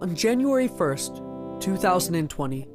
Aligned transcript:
On 0.00 0.14
January 0.14 0.68
1st, 0.68 1.60
2020, 1.60 2.68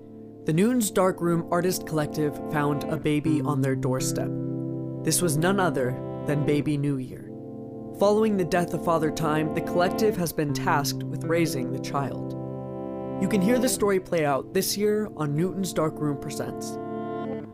the 0.45 0.53
Newton's 0.53 0.89
Darkroom 0.89 1.47
Artist 1.51 1.85
Collective 1.85 2.33
found 2.49 2.85
a 2.85 2.95
baby 2.95 3.41
on 3.41 3.61
their 3.61 3.75
doorstep. 3.75 4.29
This 5.03 5.21
was 5.21 5.37
none 5.37 5.59
other 5.59 5.91
than 6.25 6.45
Baby 6.45 6.77
New 6.77 6.97
Year. 6.97 7.29
Following 7.99 8.37
the 8.37 8.45
death 8.45 8.73
of 8.73 8.85
Father 8.85 9.11
Time, 9.11 9.53
the 9.53 9.61
collective 9.61 10.15
has 10.15 10.31
been 10.31 10.53
tasked 10.53 11.03
with 11.03 11.25
raising 11.25 11.71
the 11.71 11.79
child. 11.79 12.31
You 13.21 13.27
can 13.27 13.41
hear 13.41 13.59
the 13.59 13.67
story 13.67 13.99
play 13.99 14.25
out 14.25 14.53
this 14.53 14.77
year 14.77 15.09
on 15.17 15.35
Newton's 15.35 15.73
Darkroom 15.73 16.17
Presents. 16.17 16.77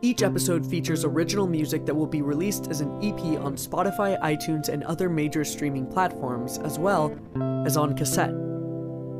Each 0.00 0.22
episode 0.22 0.64
features 0.64 1.04
original 1.04 1.48
music 1.48 1.84
that 1.86 1.94
will 1.94 2.06
be 2.06 2.22
released 2.22 2.68
as 2.68 2.80
an 2.82 2.96
EP 3.02 3.40
on 3.40 3.56
Spotify, 3.56 4.18
iTunes, 4.20 4.68
and 4.68 4.84
other 4.84 5.10
major 5.10 5.44
streaming 5.44 5.86
platforms, 5.86 6.58
as 6.58 6.78
well 6.78 7.18
as 7.66 7.76
on 7.76 7.96
cassette. 7.96 8.45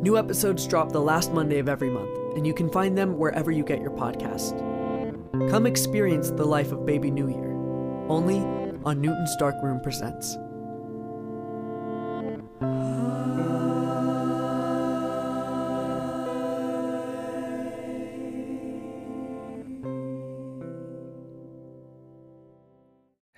New 0.07 0.17
episodes 0.17 0.69
drop 0.69 0.93
the 0.93 1.01
last 1.01 1.33
Monday 1.33 1.59
of 1.59 1.69
every 1.69 1.91
month, 1.91 2.17
and 2.37 2.47
you 2.47 2.55
can 2.55 2.71
find 2.71 2.97
them 2.97 3.19
wherever 3.19 3.51
you 3.51 3.65
get 3.65 3.81
your 3.81 3.91
podcast. 3.91 4.57
Come 5.51 5.67
experience 5.67 6.31
the 6.31 6.45
life 6.45 6.71
of 6.71 6.87
Baby 6.87 7.11
New 7.11 7.27
Year, 7.27 7.51
only 8.09 8.39
on 8.85 9.01
Newton's 9.01 9.35
Dark 9.35 9.57
Room 9.65 9.81
Presents. 9.81 10.39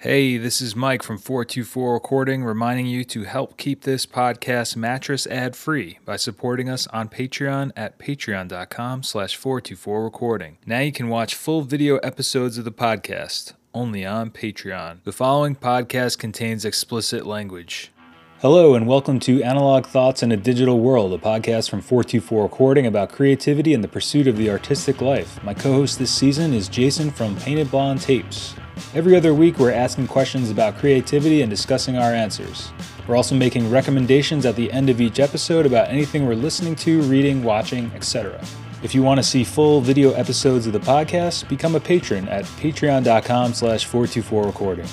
Hey, 0.00 0.36
this 0.36 0.60
is 0.60 0.76
Mike 0.76 1.02
from 1.02 1.18
424 1.18 1.94
Recording 1.94 2.44
reminding 2.44 2.86
you 2.86 3.02
to 3.06 3.24
help 3.24 3.56
keep 3.56 3.82
this 3.82 4.06
podcast 4.06 4.76
mattress 4.76 5.26
ad 5.26 5.56
free 5.56 5.98
by 6.04 6.14
supporting 6.14 6.68
us 6.68 6.86
on 6.92 7.08
Patreon 7.08 7.72
at 7.74 7.98
patreon.com 7.98 9.02
slash 9.02 9.34
424 9.34 10.04
Recording. 10.04 10.58
Now 10.64 10.78
you 10.78 10.92
can 10.92 11.08
watch 11.08 11.34
full 11.34 11.62
video 11.62 11.96
episodes 11.96 12.58
of 12.58 12.64
the 12.64 12.70
podcast 12.70 13.54
only 13.74 14.06
on 14.06 14.30
Patreon. 14.30 15.02
The 15.02 15.10
following 15.10 15.56
podcast 15.56 16.18
contains 16.18 16.64
explicit 16.64 17.26
language. 17.26 17.90
Hello, 18.38 18.76
and 18.76 18.86
welcome 18.86 19.18
to 19.18 19.42
Analog 19.42 19.84
Thoughts 19.84 20.22
in 20.22 20.30
a 20.30 20.36
Digital 20.36 20.78
World, 20.78 21.12
a 21.12 21.18
podcast 21.18 21.68
from 21.68 21.80
424 21.80 22.44
Recording 22.44 22.86
about 22.86 23.10
creativity 23.10 23.74
and 23.74 23.82
the 23.82 23.88
pursuit 23.88 24.28
of 24.28 24.36
the 24.36 24.48
artistic 24.48 25.00
life. 25.00 25.42
My 25.42 25.54
co 25.54 25.72
host 25.72 25.98
this 25.98 26.14
season 26.14 26.54
is 26.54 26.68
Jason 26.68 27.10
from 27.10 27.34
Painted 27.38 27.68
Blonde 27.72 28.00
Tapes. 28.00 28.54
Every 28.94 29.16
other 29.16 29.34
week, 29.34 29.58
we're 29.58 29.72
asking 29.72 30.06
questions 30.06 30.50
about 30.50 30.78
creativity 30.78 31.42
and 31.42 31.50
discussing 31.50 31.96
our 31.96 32.12
answers. 32.12 32.72
We're 33.06 33.16
also 33.16 33.34
making 33.34 33.70
recommendations 33.70 34.46
at 34.46 34.56
the 34.56 34.70
end 34.72 34.90
of 34.90 35.00
each 35.00 35.20
episode 35.20 35.66
about 35.66 35.88
anything 35.88 36.26
we're 36.26 36.34
listening 36.34 36.76
to, 36.76 37.02
reading, 37.02 37.42
watching, 37.42 37.90
etc. 37.94 38.40
If 38.82 38.94
you 38.94 39.02
want 39.02 39.18
to 39.18 39.24
see 39.24 39.44
full 39.44 39.80
video 39.80 40.12
episodes 40.12 40.66
of 40.66 40.72
the 40.72 40.78
podcast, 40.78 41.48
become 41.48 41.74
a 41.74 41.80
patron 41.80 42.28
at 42.28 42.44
patreon.com 42.44 43.54
slash 43.54 43.88
424recording. 43.88 44.88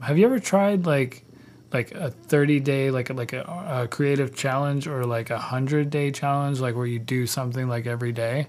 Have 0.00 0.18
you 0.18 0.26
ever 0.26 0.38
tried 0.38 0.86
like 0.86 1.24
like 1.72 1.92
a 1.92 2.10
30 2.10 2.60
day 2.60 2.90
like 2.90 3.10
like 3.10 3.32
a, 3.32 3.42
a 3.68 3.88
creative 3.88 4.34
challenge 4.34 4.86
or 4.86 5.04
like 5.04 5.30
a 5.30 5.34
100 5.34 5.90
day 5.90 6.10
challenge 6.10 6.60
like 6.60 6.74
where 6.74 6.86
you 6.86 6.98
do 6.98 7.26
something 7.26 7.68
like 7.68 7.86
every 7.86 8.12
day? 8.12 8.48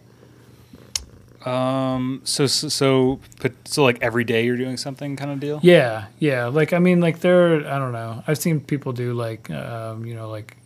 Um. 1.45 2.21
So 2.23 2.47
so 2.47 2.67
so, 2.69 3.19
so 3.65 3.83
like 3.83 3.97
every 4.01 4.23
day 4.23 4.45
you're 4.45 4.57
doing 4.57 4.77
something 4.77 5.15
kind 5.15 5.31
of 5.31 5.39
deal. 5.39 5.59
Yeah, 5.63 6.07
yeah. 6.19 6.47
Like 6.47 6.73
I 6.73 6.79
mean, 6.79 6.99
like 6.99 7.19
there. 7.19 7.65
I 7.67 7.79
don't 7.79 7.93
know. 7.93 8.23
I've 8.27 8.37
seen 8.37 8.59
people 8.59 8.91
do 8.91 9.13
like, 9.13 9.49
um, 9.49 10.05
you 10.05 10.15
know, 10.15 10.29
like 10.29 10.57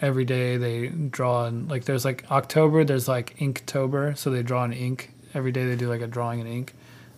every 0.00 0.24
day 0.24 0.56
they 0.56 0.88
draw 0.88 1.46
and 1.46 1.70
like 1.70 1.84
there's 1.84 2.04
like 2.04 2.30
October. 2.30 2.84
There's 2.84 3.08
like 3.08 3.38
Inktober, 3.38 4.16
so 4.16 4.30
they 4.30 4.42
draw 4.42 4.64
in 4.64 4.72
ink 4.72 5.12
every 5.34 5.52
day. 5.52 5.64
They 5.64 5.76
do 5.76 5.88
like 5.88 6.02
a 6.02 6.06
drawing 6.06 6.40
in 6.40 6.46
ink. 6.46 6.74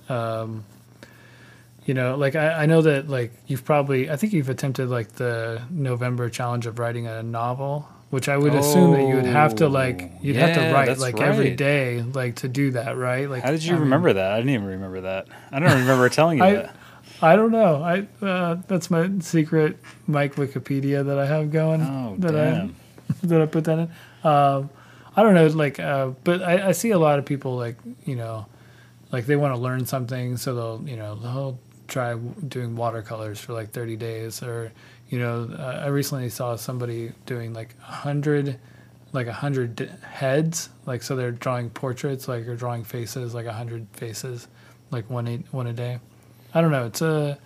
Um, 0.08 0.64
you 1.86 1.94
know, 1.94 2.16
like 2.16 2.36
I, 2.36 2.62
I 2.62 2.66
know 2.66 2.82
that 2.82 3.08
like 3.08 3.32
you've 3.46 3.64
probably 3.64 4.10
I 4.10 4.16
think 4.16 4.32
you've 4.32 4.48
attempted 4.48 4.88
like 4.88 5.12
the 5.12 5.62
November 5.70 6.30
challenge 6.30 6.66
of 6.66 6.78
writing 6.78 7.06
a 7.06 7.22
novel 7.22 7.88
which 8.14 8.28
I 8.28 8.36
would 8.38 8.54
assume 8.54 8.92
that 8.92 9.02
you 9.08 9.16
would 9.16 9.26
have 9.26 9.56
to 9.56 9.68
like 9.68 10.12
you'd 10.22 10.36
have 10.36 10.56
Oh, 10.56 10.62
to 10.68 10.72
write 10.72 10.96
like 10.98 11.16
right. 11.18 11.28
every 11.28 11.50
day 11.50 12.00
like 12.02 12.36
to 12.36 12.48
do 12.48 12.70
that 12.70 12.96
right 12.96 13.28
like 13.28 13.42
How 13.42 13.50
did 13.50 13.64
you 13.64 13.72
I 13.72 13.74
mean, 13.74 13.82
remember 13.82 14.12
that? 14.12 14.30
I 14.32 14.36
didn't 14.36 14.50
even 14.54 14.66
remember 14.66 15.00
that. 15.02 15.26
I 15.50 15.58
don't 15.58 15.80
remember 15.80 16.08
telling 16.08 16.38
you 16.38 16.44
I- 16.44 16.54
that. 16.54 16.76
I 17.22 17.36
don't 17.36 17.50
know 17.52 17.82
I 17.82 18.06
uh, 18.24 18.56
that's 18.68 18.90
my 18.90 19.10
secret 19.20 19.78
Mike 20.06 20.34
Wikipedia 20.36 21.04
that 21.06 21.18
I 21.18 21.26
have 21.26 21.50
going 21.52 21.80
Oh 21.82 22.14
that 22.18 22.32
damn. 22.32 22.76
I 23.10 23.14
that 23.26 23.40
I 23.42 23.46
put 23.46 23.64
that 23.64 23.78
in 23.78 23.88
um, 24.28 24.70
I 25.16 25.22
don't 25.22 25.34
know 25.34 25.46
like 25.48 25.78
uh, 25.80 26.08
but 26.24 26.42
I, 26.42 26.68
I 26.68 26.72
see 26.72 26.90
a 26.90 26.98
lot 26.98 27.18
of 27.18 27.24
people 27.24 27.56
like 27.56 27.76
you 28.04 28.16
know 28.16 28.46
like 29.12 29.26
they 29.26 29.36
want 29.36 29.54
to 29.54 29.60
learn 29.60 29.86
something 29.86 30.36
so 30.36 30.54
they'll 30.54 30.88
you 30.88 30.96
know 30.96 31.14
they'll 31.16 31.58
try 31.88 32.14
doing 32.48 32.76
watercolors 32.76 33.38
for 33.40 33.52
like 33.52 33.70
30 33.70 33.96
days 33.96 34.42
or 34.42 34.72
you 35.08 35.18
know 35.18 35.50
uh, 35.58 35.82
I 35.84 35.88
recently 35.88 36.30
saw 36.30 36.56
somebody 36.56 37.12
doing 37.26 37.52
like 37.52 37.74
a 37.88 37.92
hundred 37.92 38.58
like 39.12 39.26
a 39.26 39.32
hundred 39.32 39.76
d- 39.76 39.88
heads 40.02 40.70
like 40.86 41.02
so 41.02 41.14
they're 41.14 41.30
drawing 41.30 41.70
portraits 41.70 42.26
like 42.26 42.46
or 42.48 42.56
drawing 42.56 42.84
faces 42.84 43.34
like 43.34 43.46
a 43.46 43.52
hundred 43.52 43.86
faces 43.92 44.48
like 44.90 45.08
one 45.08 45.26
a, 45.26 45.72
day 45.72 45.98
i 46.52 46.60
don't 46.60 46.72
know 46.72 46.86
it's 46.86 47.00
a 47.00 47.38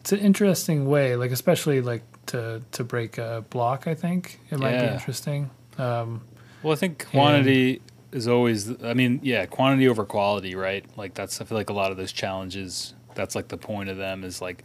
it's 0.00 0.12
an 0.12 0.18
interesting 0.18 0.88
way 0.88 1.16
like 1.16 1.30
especially 1.30 1.82
like 1.82 2.02
to 2.24 2.62
to 2.72 2.82
break 2.82 3.18
a 3.18 3.44
block 3.50 3.86
i 3.86 3.94
think 3.94 4.40
it 4.50 4.58
might 4.58 4.80
be 4.80 4.86
interesting 4.86 5.50
um 5.78 6.22
Well, 6.62 6.72
I 6.72 6.76
think 6.76 7.06
quantity 7.10 7.80
is 8.12 8.28
always. 8.28 8.82
I 8.82 8.94
mean, 8.94 9.20
yeah, 9.22 9.46
quantity 9.46 9.88
over 9.88 10.04
quality, 10.04 10.54
right? 10.54 10.84
Like 10.96 11.14
that's. 11.14 11.40
I 11.40 11.44
feel 11.44 11.56
like 11.56 11.70
a 11.70 11.72
lot 11.72 11.90
of 11.90 11.96
those 11.96 12.12
challenges. 12.12 12.94
That's 13.14 13.34
like 13.34 13.48
the 13.48 13.56
point 13.56 13.88
of 13.88 13.96
them 13.96 14.24
is 14.24 14.42
like 14.42 14.64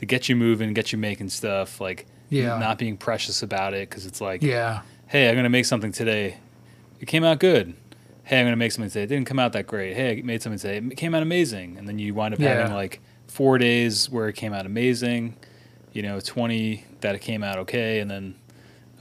to 0.00 0.06
get 0.06 0.28
you 0.28 0.34
moving, 0.34 0.74
get 0.74 0.90
you 0.92 0.98
making 0.98 1.28
stuff. 1.30 1.80
Like 1.80 2.06
Yeah. 2.28 2.58
not 2.58 2.76
being 2.78 2.96
precious 2.96 3.42
about 3.42 3.72
it 3.72 3.88
because 3.88 4.04
it's 4.06 4.20
like, 4.20 4.42
yeah 4.42 4.82
hey, 5.06 5.28
I'm 5.28 5.34
gonna 5.34 5.48
make 5.48 5.64
something 5.64 5.90
today. 5.90 6.36
It 7.00 7.06
came 7.06 7.24
out 7.24 7.40
good. 7.40 7.74
Hey, 8.22 8.38
I'm 8.38 8.46
gonna 8.46 8.54
make 8.54 8.70
something 8.70 8.88
today. 8.90 9.02
It 9.02 9.08
didn't 9.08 9.26
come 9.26 9.40
out 9.40 9.52
that 9.54 9.66
great. 9.66 9.96
Hey, 9.96 10.18
I 10.18 10.22
made 10.22 10.40
something 10.40 10.58
today. 10.60 10.76
It 10.76 10.96
came 10.96 11.16
out 11.16 11.22
amazing. 11.22 11.76
And 11.78 11.88
then 11.88 11.98
you 11.98 12.14
wind 12.14 12.32
up 12.34 12.38
having 12.40 12.72
like 12.72 13.00
four 13.26 13.58
days 13.58 14.08
where 14.08 14.28
it 14.28 14.34
came 14.34 14.52
out 14.52 14.66
amazing. 14.66 15.34
You 15.92 16.02
know, 16.02 16.20
20 16.20 16.84
that 17.00 17.16
it 17.16 17.20
came 17.22 17.42
out 17.42 17.58
okay, 17.58 17.98
and 17.98 18.08
then 18.08 18.36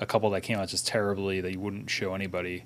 a 0.01 0.05
couple 0.07 0.31
that 0.31 0.41
came 0.41 0.57
out 0.57 0.67
just 0.69 0.88
terribly 0.88 1.41
that 1.41 1.51
you 1.51 1.59
wouldn't 1.59 1.91
show 1.91 2.15
anybody. 2.15 2.63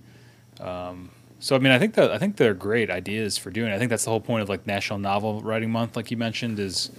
Um, 0.61 1.09
so 1.39 1.57
I 1.57 1.59
mean, 1.59 1.73
I 1.73 1.79
think 1.79 1.95
that 1.95 2.11
I 2.11 2.17
think 2.17 2.37
they're 2.37 2.53
great 2.53 2.89
ideas 2.89 3.37
for 3.37 3.51
doing. 3.51 3.71
it. 3.71 3.75
I 3.75 3.77
think 3.77 3.89
that's 3.89 4.05
the 4.05 4.11
whole 4.11 4.21
point 4.21 4.41
of 4.43 4.47
like 4.47 4.65
National 4.65 4.99
Novel 4.99 5.41
Writing 5.41 5.69
Month, 5.71 5.97
like 5.97 6.09
you 6.11 6.15
mentioned, 6.17 6.59
is 6.59 6.91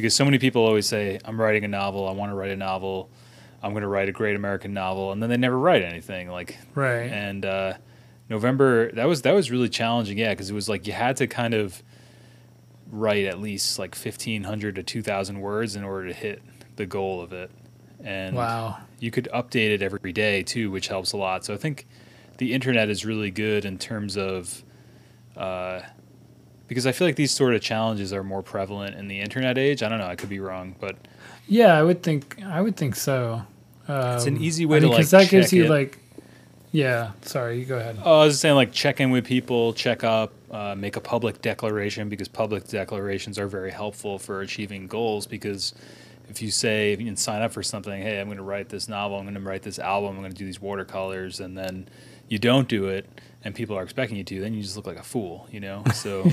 because 0.00 0.14
so 0.14 0.24
many 0.24 0.38
people 0.38 0.64
always 0.64 0.86
say, 0.86 1.18
"I'm 1.24 1.40
writing 1.40 1.64
a 1.64 1.68
novel. 1.68 2.08
I 2.08 2.12
want 2.12 2.30
to 2.30 2.34
write 2.34 2.50
a 2.50 2.56
novel. 2.56 3.10
I'm 3.62 3.72
going 3.72 3.82
to 3.82 3.88
write 3.88 4.08
a 4.08 4.12
great 4.12 4.36
American 4.36 4.72
novel," 4.72 5.12
and 5.12 5.22
then 5.22 5.30
they 5.30 5.36
never 5.36 5.58
write 5.58 5.82
anything. 5.82 6.28
Like, 6.28 6.58
right 6.74 7.10
and 7.10 7.44
uh, 7.44 7.74
November 8.28 8.92
that 8.92 9.06
was 9.06 9.22
that 9.22 9.32
was 9.32 9.50
really 9.50 9.68
challenging, 9.68 10.18
yeah, 10.18 10.30
because 10.30 10.50
it 10.50 10.54
was 10.54 10.68
like 10.68 10.86
you 10.86 10.92
had 10.92 11.16
to 11.16 11.26
kind 11.26 11.54
of 11.54 11.82
write 12.90 13.26
at 13.26 13.40
least 13.40 13.78
like 13.78 13.94
1,500 13.94 14.74
to 14.74 14.82
2,000 14.82 15.40
words 15.40 15.76
in 15.76 15.84
order 15.84 16.08
to 16.08 16.12
hit 16.12 16.42
the 16.74 16.86
goal 16.86 17.20
of 17.20 17.32
it, 17.32 17.50
and 18.02 18.34
wow 18.34 18.78
you 19.00 19.10
could 19.10 19.28
update 19.34 19.70
it 19.70 19.82
every 19.82 20.12
day 20.12 20.42
too, 20.42 20.70
which 20.70 20.88
helps 20.88 21.12
a 21.12 21.16
lot. 21.16 21.44
So 21.44 21.54
I 21.54 21.56
think 21.56 21.86
the 22.36 22.52
internet 22.52 22.88
is 22.88 23.04
really 23.04 23.30
good 23.30 23.64
in 23.64 23.78
terms 23.78 24.16
of 24.16 24.62
uh, 25.36 25.80
because 26.70 26.86
I 26.86 26.92
feel 26.92 27.06
like 27.06 27.16
these 27.16 27.32
sort 27.32 27.54
of 27.54 27.60
challenges 27.60 28.12
are 28.14 28.24
more 28.24 28.42
prevalent 28.42 28.94
in 28.96 29.08
the 29.08 29.20
internet 29.20 29.58
age. 29.58 29.82
I 29.82 29.88
don't 29.90 29.98
know, 29.98 30.06
I 30.06 30.14
could 30.16 30.30
be 30.30 30.40
wrong, 30.40 30.74
but 30.80 30.96
yeah 31.48 31.76
i 31.76 31.82
would 31.82 32.00
think 32.00 32.40
i 32.44 32.60
would 32.60 32.76
think 32.76 32.94
so 32.94 33.42
um, 33.88 34.14
It's 34.16 34.26
an 34.26 34.36
easy 34.40 34.66
way 34.66 34.76
I 34.76 34.80
to, 34.80 34.86
mean, 34.86 34.96
'cause 34.96 35.12
like, 35.12 35.24
that 35.24 35.30
gives 35.32 35.52
you 35.52 35.64
it. 35.64 35.70
like 35.70 35.98
yeah 36.70 37.10
sorry 37.22 37.58
you 37.58 37.64
go 37.64 37.76
ahead 37.76 37.98
oh, 38.04 38.20
I 38.20 38.24
was 38.26 38.34
just 38.34 38.42
saying 38.42 38.54
like 38.54 38.70
check 38.72 39.00
in 39.00 39.10
with 39.10 39.24
people, 39.26 39.72
check 39.72 40.04
up, 40.04 40.32
uh, 40.52 40.76
make 40.76 40.94
a 40.94 41.00
public 41.00 41.42
declaration 41.42 42.08
because 42.08 42.28
public 42.28 42.68
declarations 42.68 43.36
are 43.38 43.48
very 43.48 43.72
helpful 43.72 44.18
for 44.18 44.40
achieving 44.40 44.86
goals 44.86 45.26
because. 45.26 45.74
If 46.28 46.40
you 46.40 46.52
say 46.52 46.96
can 46.96 47.16
sign 47.16 47.42
up 47.42 47.50
for 47.50 47.64
something, 47.64 48.00
hey, 48.00 48.20
I'm 48.20 48.28
going 48.28 48.36
to 48.36 48.44
write 48.44 48.68
this 48.68 48.88
novel, 48.88 49.18
I'm 49.18 49.24
going 49.24 49.34
to 49.34 49.40
write 49.40 49.62
this 49.62 49.80
album, 49.80 50.10
I'm 50.10 50.20
going 50.20 50.30
to 50.30 50.38
do 50.38 50.46
these 50.46 50.60
watercolors, 50.60 51.40
and 51.40 51.58
then 51.58 51.88
you 52.28 52.38
don't 52.38 52.68
do 52.68 52.86
it, 52.86 53.04
and 53.44 53.54
people 53.54 53.76
are 53.76 53.82
expecting 53.82 54.16
you 54.16 54.24
to, 54.24 54.40
then 54.40 54.54
you 54.54 54.62
just 54.62 54.76
look 54.76 54.86
like 54.86 54.98
a 54.98 55.02
fool, 55.02 55.48
you 55.50 55.60
know. 55.60 55.82
So 55.94 56.30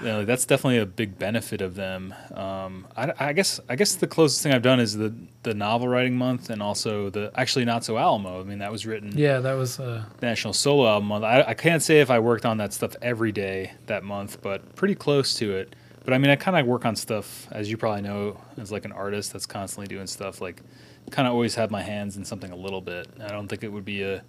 you 0.00 0.06
know, 0.06 0.24
that's 0.24 0.44
definitely 0.44 0.78
a 0.78 0.86
big 0.86 1.18
benefit 1.18 1.62
of 1.62 1.74
them. 1.74 2.14
Um, 2.34 2.86
I, 2.96 3.12
I 3.18 3.32
guess 3.32 3.60
I 3.68 3.76
guess 3.76 3.94
the 3.94 4.06
closest 4.06 4.42
thing 4.42 4.52
I've 4.52 4.62
done 4.62 4.80
is 4.80 4.96
the 4.96 5.14
the 5.42 5.54
novel 5.54 5.88
writing 5.88 6.16
month, 6.16 6.50
and 6.50 6.62
also 6.62 7.08
the 7.10 7.30
actually 7.34 7.64
NaSoAlMo. 7.64 8.40
I 8.40 8.44
mean, 8.44 8.58
that 8.58 8.70
was 8.70 8.86
written 8.86 9.16
yeah 9.16 9.38
that 9.40 9.54
was 9.54 9.80
uh 9.80 10.04
National 10.20 10.52
Solo 10.52 10.86
Album 10.86 11.08
Month. 11.08 11.24
I, 11.24 11.42
I 11.42 11.54
can't 11.54 11.82
say 11.82 12.00
if 12.00 12.10
I 12.10 12.18
worked 12.18 12.44
on 12.44 12.58
that 12.58 12.72
stuff 12.72 12.94
every 13.00 13.32
day 13.32 13.72
that 13.86 14.04
month, 14.04 14.42
but 14.42 14.74
pretty 14.76 14.94
close 14.94 15.34
to 15.36 15.56
it. 15.56 15.74
But 16.04 16.14
I 16.14 16.18
mean, 16.18 16.30
I 16.30 16.36
kind 16.36 16.56
of 16.56 16.66
work 16.66 16.84
on 16.84 16.94
stuff, 16.94 17.48
as 17.50 17.70
you 17.70 17.76
probably 17.76 18.02
know, 18.02 18.40
as 18.58 18.70
like 18.70 18.84
an 18.84 18.92
artist 18.92 19.32
that's 19.32 19.46
constantly 19.46 19.88
doing 19.88 20.06
stuff 20.06 20.40
like 20.40 20.62
kind 21.10 21.26
of 21.26 21.34
always 21.34 21.54
have 21.54 21.70
my 21.70 21.82
hands 21.82 22.16
in 22.16 22.24
something 22.24 22.50
a 22.50 22.56
little 22.56 22.80
bit. 22.80 23.08
I 23.20 23.28
don't 23.28 23.48
think 23.48 23.64
it 23.64 23.72
would 23.72 23.84
be 23.84 24.02
a 24.02 24.22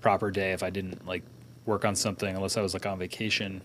proper 0.00 0.30
day 0.30 0.52
if 0.52 0.62
I 0.62 0.70
didn't 0.70 1.06
like 1.06 1.22
work 1.66 1.84
on 1.84 1.94
something 1.94 2.34
unless 2.34 2.56
I 2.56 2.62
was 2.62 2.74
like 2.74 2.86
on 2.86 2.98
vacation. 2.98 3.62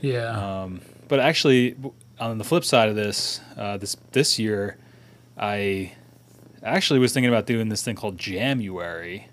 Yeah. 0.00 0.62
Um, 0.62 0.80
but 1.08 1.20
actually, 1.20 1.76
on 2.18 2.38
the 2.38 2.44
flip 2.44 2.64
side 2.64 2.88
of 2.88 2.96
this, 2.96 3.40
uh, 3.56 3.76
this 3.76 3.96
this 4.12 4.38
year, 4.38 4.78
I 5.36 5.92
actually 6.62 7.00
was 7.00 7.12
thinking 7.12 7.28
about 7.28 7.46
doing 7.46 7.68
this 7.68 7.82
thing 7.82 7.96
called 7.96 8.16
Jamuary, 8.16 9.24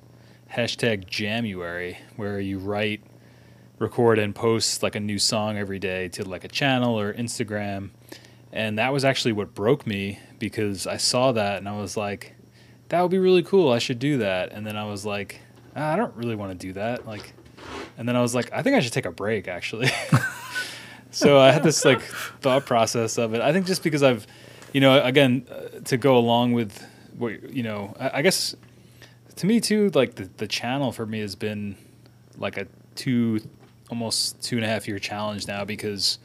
hashtag 0.51 1.07
Jamuary, 1.07 1.97
where 2.15 2.39
you 2.39 2.57
write, 2.59 3.03
record, 3.77 4.19
and 4.19 4.33
post 4.33 4.83
like 4.83 4.95
a 4.95 4.99
new 4.99 5.19
song 5.19 5.57
every 5.57 5.79
day 5.79 6.07
to 6.09 6.27
like 6.27 6.43
a 6.43 6.47
channel 6.47 6.99
or 6.99 7.13
Instagram. 7.13 7.91
And 8.51 8.79
that 8.79 8.91
was 8.91 9.05
actually 9.05 9.33
what 9.33 9.53
broke 9.53 9.85
me 9.85 10.19
because 10.39 10.87
I 10.87 10.97
saw 10.97 11.31
that 11.33 11.57
and 11.57 11.69
I 11.69 11.79
was 11.79 11.95
like, 11.95 12.35
that 12.89 13.01
would 13.01 13.11
be 13.11 13.19
really 13.19 13.43
cool. 13.43 13.71
I 13.71 13.77
should 13.79 13.99
do 13.99 14.17
that. 14.17 14.51
And 14.51 14.65
then 14.65 14.75
I 14.75 14.85
was 14.85 15.05
like, 15.05 15.39
"Ah, 15.75 15.93
I 15.93 15.95
don't 15.95 16.15
really 16.15 16.35
want 16.35 16.59
to 16.59 16.67
do 16.67 16.73
that. 16.73 17.05
Like, 17.05 17.33
and 17.99 18.07
then 18.07 18.15
I 18.15 18.21
was 18.21 18.33
like, 18.33 18.49
I 18.53 18.61
think 18.61 18.77
I 18.77 18.79
should 18.79 18.93
take 18.93 19.05
a 19.05 19.11
break 19.11 19.49
actually. 19.49 19.89
so 21.11 21.37
I 21.37 21.51
had 21.51 21.63
this 21.63 21.83
like 21.83 22.01
thought 22.39 22.65
process 22.65 23.17
of 23.17 23.33
it. 23.33 23.41
I 23.41 23.51
think 23.51 23.67
just 23.67 23.83
because 23.83 24.01
I've, 24.01 24.25
you 24.71 24.79
know, 24.79 25.03
again, 25.03 25.45
uh, 25.51 25.81
to 25.81 25.97
go 25.97 26.17
along 26.17 26.53
with 26.53 26.81
what 27.17 27.53
you 27.53 27.61
know, 27.61 27.93
I, 27.99 28.19
I 28.19 28.21
guess 28.21 28.55
to 29.35 29.45
me 29.45 29.59
too, 29.59 29.89
like 29.93 30.15
the 30.15 30.29
the 30.37 30.47
channel 30.47 30.93
for 30.93 31.05
me 31.05 31.19
has 31.19 31.35
been 31.35 31.75
like 32.37 32.55
a 32.55 32.67
two, 32.95 33.41
almost 33.89 34.41
two 34.41 34.55
and 34.55 34.65
a 34.65 34.67
half 34.69 34.87
year 34.87 34.97
challenge 34.97 35.45
now 35.45 35.63
because. 35.65 36.17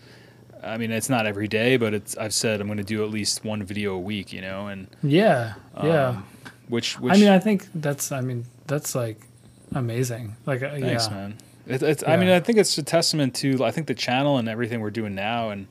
I 0.62 0.79
mean, 0.79 0.93
it's 0.93 1.11
not 1.11 1.27
every 1.27 1.47
day, 1.47 1.77
but 1.77 1.93
it's. 1.93 2.17
I've 2.17 2.32
said 2.32 2.62
I'm 2.62 2.69
going 2.69 2.79
to 2.79 2.85
do 2.85 3.05
at 3.05 3.11
least 3.11 3.44
one 3.44 3.62
video 3.62 3.97
a 3.97 3.99
week, 3.99 4.32
you 4.32 4.41
know, 4.41 4.69
and 4.69 4.88
yeah. 5.03 5.56
Yeah. 5.82 6.09
um, 6.09 6.27
which, 6.70 6.99
which 6.99 7.12
I 7.12 7.17
mean, 7.19 7.29
I 7.29 7.38
think 7.38 7.69
that's. 7.75 8.11
I 8.11 8.23
mean, 8.23 8.47
that's 8.67 8.94
like 8.94 9.20
amazing. 9.75 10.37
Like, 10.47 10.62
uh, 10.62 10.70
Thanks, 10.70 11.09
yeah. 11.09 11.15
man. 11.15 11.38
It, 11.67 11.83
it's. 11.83 12.05
I 12.07 12.17
mean, 12.17 12.29
I 12.29 12.41
think 12.41 12.59
it's 12.59 12.77
a 12.79 12.83
testament 12.83 13.35
to. 13.37 13.65
I 13.65 13.71
think 13.71 13.87
the 13.87 13.95
channel 13.95 14.39
and 14.39 14.49
everything 14.49 14.81
we're 14.81 14.91
doing 14.91 15.15
now, 15.15 15.51
and 15.51 15.67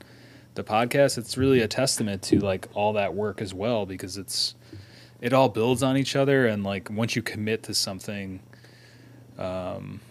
the 0.56 0.64
podcast. 0.64 1.18
It's 1.18 1.38
really 1.38 1.62
a 1.62 1.68
testament 1.68 2.22
to 2.24 2.40
like 2.40 2.68
all 2.74 2.94
that 2.94 3.14
work 3.14 3.42
as 3.42 3.54
well, 3.54 3.86
because 3.86 4.18
it's. 4.18 4.56
It 5.22 5.32
all 5.32 5.48
builds 5.48 5.82
on 5.84 5.96
each 5.96 6.18
other, 6.18 6.48
and 6.48 6.66
like 6.66 6.90
once 6.90 7.16
you 7.16 7.22
commit 7.22 7.64
to 7.64 7.74
something, 7.74 8.42
um, 9.38 10.02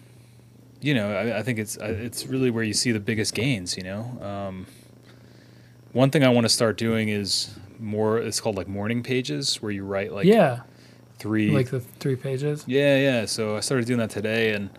you 0.81 0.95
know, 0.95 1.13
I, 1.15 1.37
I 1.37 1.43
think 1.43 1.59
it's 1.59 1.77
it's 1.77 2.25
really 2.25 2.49
where 2.49 2.63
you 2.63 2.73
see 2.73 2.91
the 2.91 2.99
biggest 2.99 3.35
gains. 3.35 3.77
You 3.77 3.83
know, 3.83 4.01
um, 4.21 4.65
one 5.91 6.09
thing 6.09 6.23
I 6.23 6.29
want 6.29 6.45
to 6.45 6.49
start 6.49 6.77
doing 6.79 7.09
is 7.09 7.53
more. 7.79 8.17
It's 8.17 8.39
called 8.39 8.55
like 8.57 8.67
morning 8.67 9.03
pages, 9.03 9.61
where 9.61 9.71
you 9.71 9.85
write 9.85 10.11
like 10.11 10.25
yeah. 10.25 10.61
three 11.19 11.51
Like 11.51 11.69
the 11.69 11.79
three 11.79 12.15
pages. 12.15 12.63
yeah, 12.65 12.97
yeah. 12.97 13.25
So 13.25 13.55
I 13.55 13.59
started 13.59 13.85
doing 13.85 13.99
that 13.99 14.09
today, 14.09 14.53
and 14.53 14.71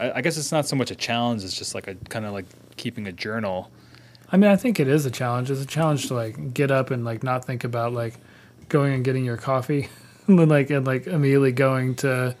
I, 0.00 0.18
I 0.18 0.20
guess 0.20 0.36
it's 0.36 0.52
not 0.52 0.66
so 0.66 0.76
much 0.76 0.90
a 0.90 0.94
challenge; 0.96 1.44
it's 1.44 1.56
just 1.56 1.74
like 1.74 1.86
a 1.86 1.94
kind 2.08 2.24
of 2.24 2.32
like 2.32 2.46
keeping 2.76 3.06
a 3.06 3.12
journal. 3.12 3.70
I 4.32 4.36
mean, 4.36 4.50
I 4.50 4.56
think 4.56 4.78
it 4.80 4.88
is 4.88 5.06
a 5.06 5.10
challenge. 5.10 5.50
It's 5.50 5.60
a 5.62 5.66
challenge 5.66 6.08
to 6.08 6.14
like 6.14 6.54
get 6.54 6.70
up 6.70 6.90
and 6.90 7.04
like 7.04 7.22
not 7.22 7.44
think 7.44 7.64
about 7.64 7.92
like 7.92 8.14
going 8.68 8.94
and 8.94 9.04
getting 9.04 9.24
your 9.24 9.36
coffee, 9.36 9.88
and 10.26 10.38
then 10.38 10.48
like 10.48 10.70
and 10.70 10.86
like 10.86 11.06
immediately 11.06 11.52
going 11.52 11.94
to 11.96 12.34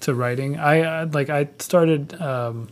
to 0.00 0.14
writing. 0.14 0.58
I 0.58 0.82
I- 0.82 1.04
like 1.04 1.30
I 1.30 1.48
started. 1.58 2.20
Um, 2.20 2.68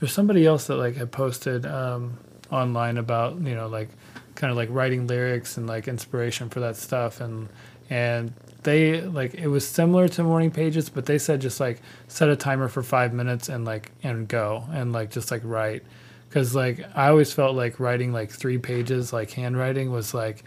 there's 0.00 0.12
somebody 0.12 0.44
else 0.44 0.66
that 0.66 0.76
like 0.76 0.96
had 0.96 1.10
posted 1.10 1.64
um, 1.64 2.18
online 2.50 2.98
about 2.98 3.36
you 3.40 3.54
know 3.54 3.66
like 3.68 3.88
kind 4.34 4.50
of 4.50 4.56
like 4.56 4.68
writing 4.70 5.06
lyrics 5.06 5.56
and 5.56 5.66
like 5.66 5.88
inspiration 5.88 6.50
for 6.50 6.60
that 6.60 6.76
stuff 6.76 7.20
and 7.20 7.48
and 7.88 8.34
they 8.66 9.00
like 9.00 9.32
it 9.34 9.46
was 9.46 9.66
similar 9.66 10.08
to 10.08 10.24
morning 10.24 10.50
pages 10.50 10.90
but 10.90 11.06
they 11.06 11.18
said 11.18 11.40
just 11.40 11.60
like 11.60 11.80
set 12.08 12.28
a 12.28 12.34
timer 12.34 12.66
for 12.66 12.82
five 12.82 13.14
minutes 13.14 13.48
and 13.48 13.64
like 13.64 13.92
and 14.02 14.26
go 14.26 14.64
and 14.72 14.92
like 14.92 15.10
just 15.10 15.30
like 15.30 15.40
write. 15.44 15.84
Because 16.28 16.54
like 16.54 16.84
i 16.96 17.08
always 17.08 17.32
felt 17.32 17.54
like 17.54 17.78
writing 17.78 18.12
like 18.12 18.30
three 18.30 18.58
pages 18.58 19.12
like 19.12 19.30
handwriting 19.30 19.92
was 19.92 20.12
like 20.12 20.42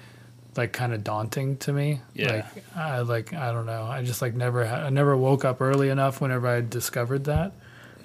like 0.57 0.73
kind 0.73 0.93
of 0.93 1.01
daunting 1.01 1.55
to 1.57 1.71
me. 1.71 2.01
Yeah. 2.13 2.45
like 2.55 2.65
i 2.75 2.99
like 2.99 3.33
i 3.33 3.53
don't 3.53 3.65
know. 3.65 3.83
I 3.83 4.03
just 4.03 4.21
like 4.21 4.35
never 4.35 4.65
had 4.65 4.79
i 4.83 4.89
never 4.89 5.15
woke 5.15 5.45
up 5.45 5.61
early 5.61 5.87
enough 5.87 6.19
whenever 6.19 6.45
i 6.47 6.59
discovered 6.59 7.23
that 7.23 7.53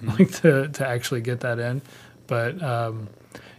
like 0.01 0.31
to 0.43 0.69
to 0.69 0.87
actually 0.87 1.23
get 1.23 1.41
that 1.41 1.59
in. 1.59 1.83
But 2.29 2.63
um 2.63 3.09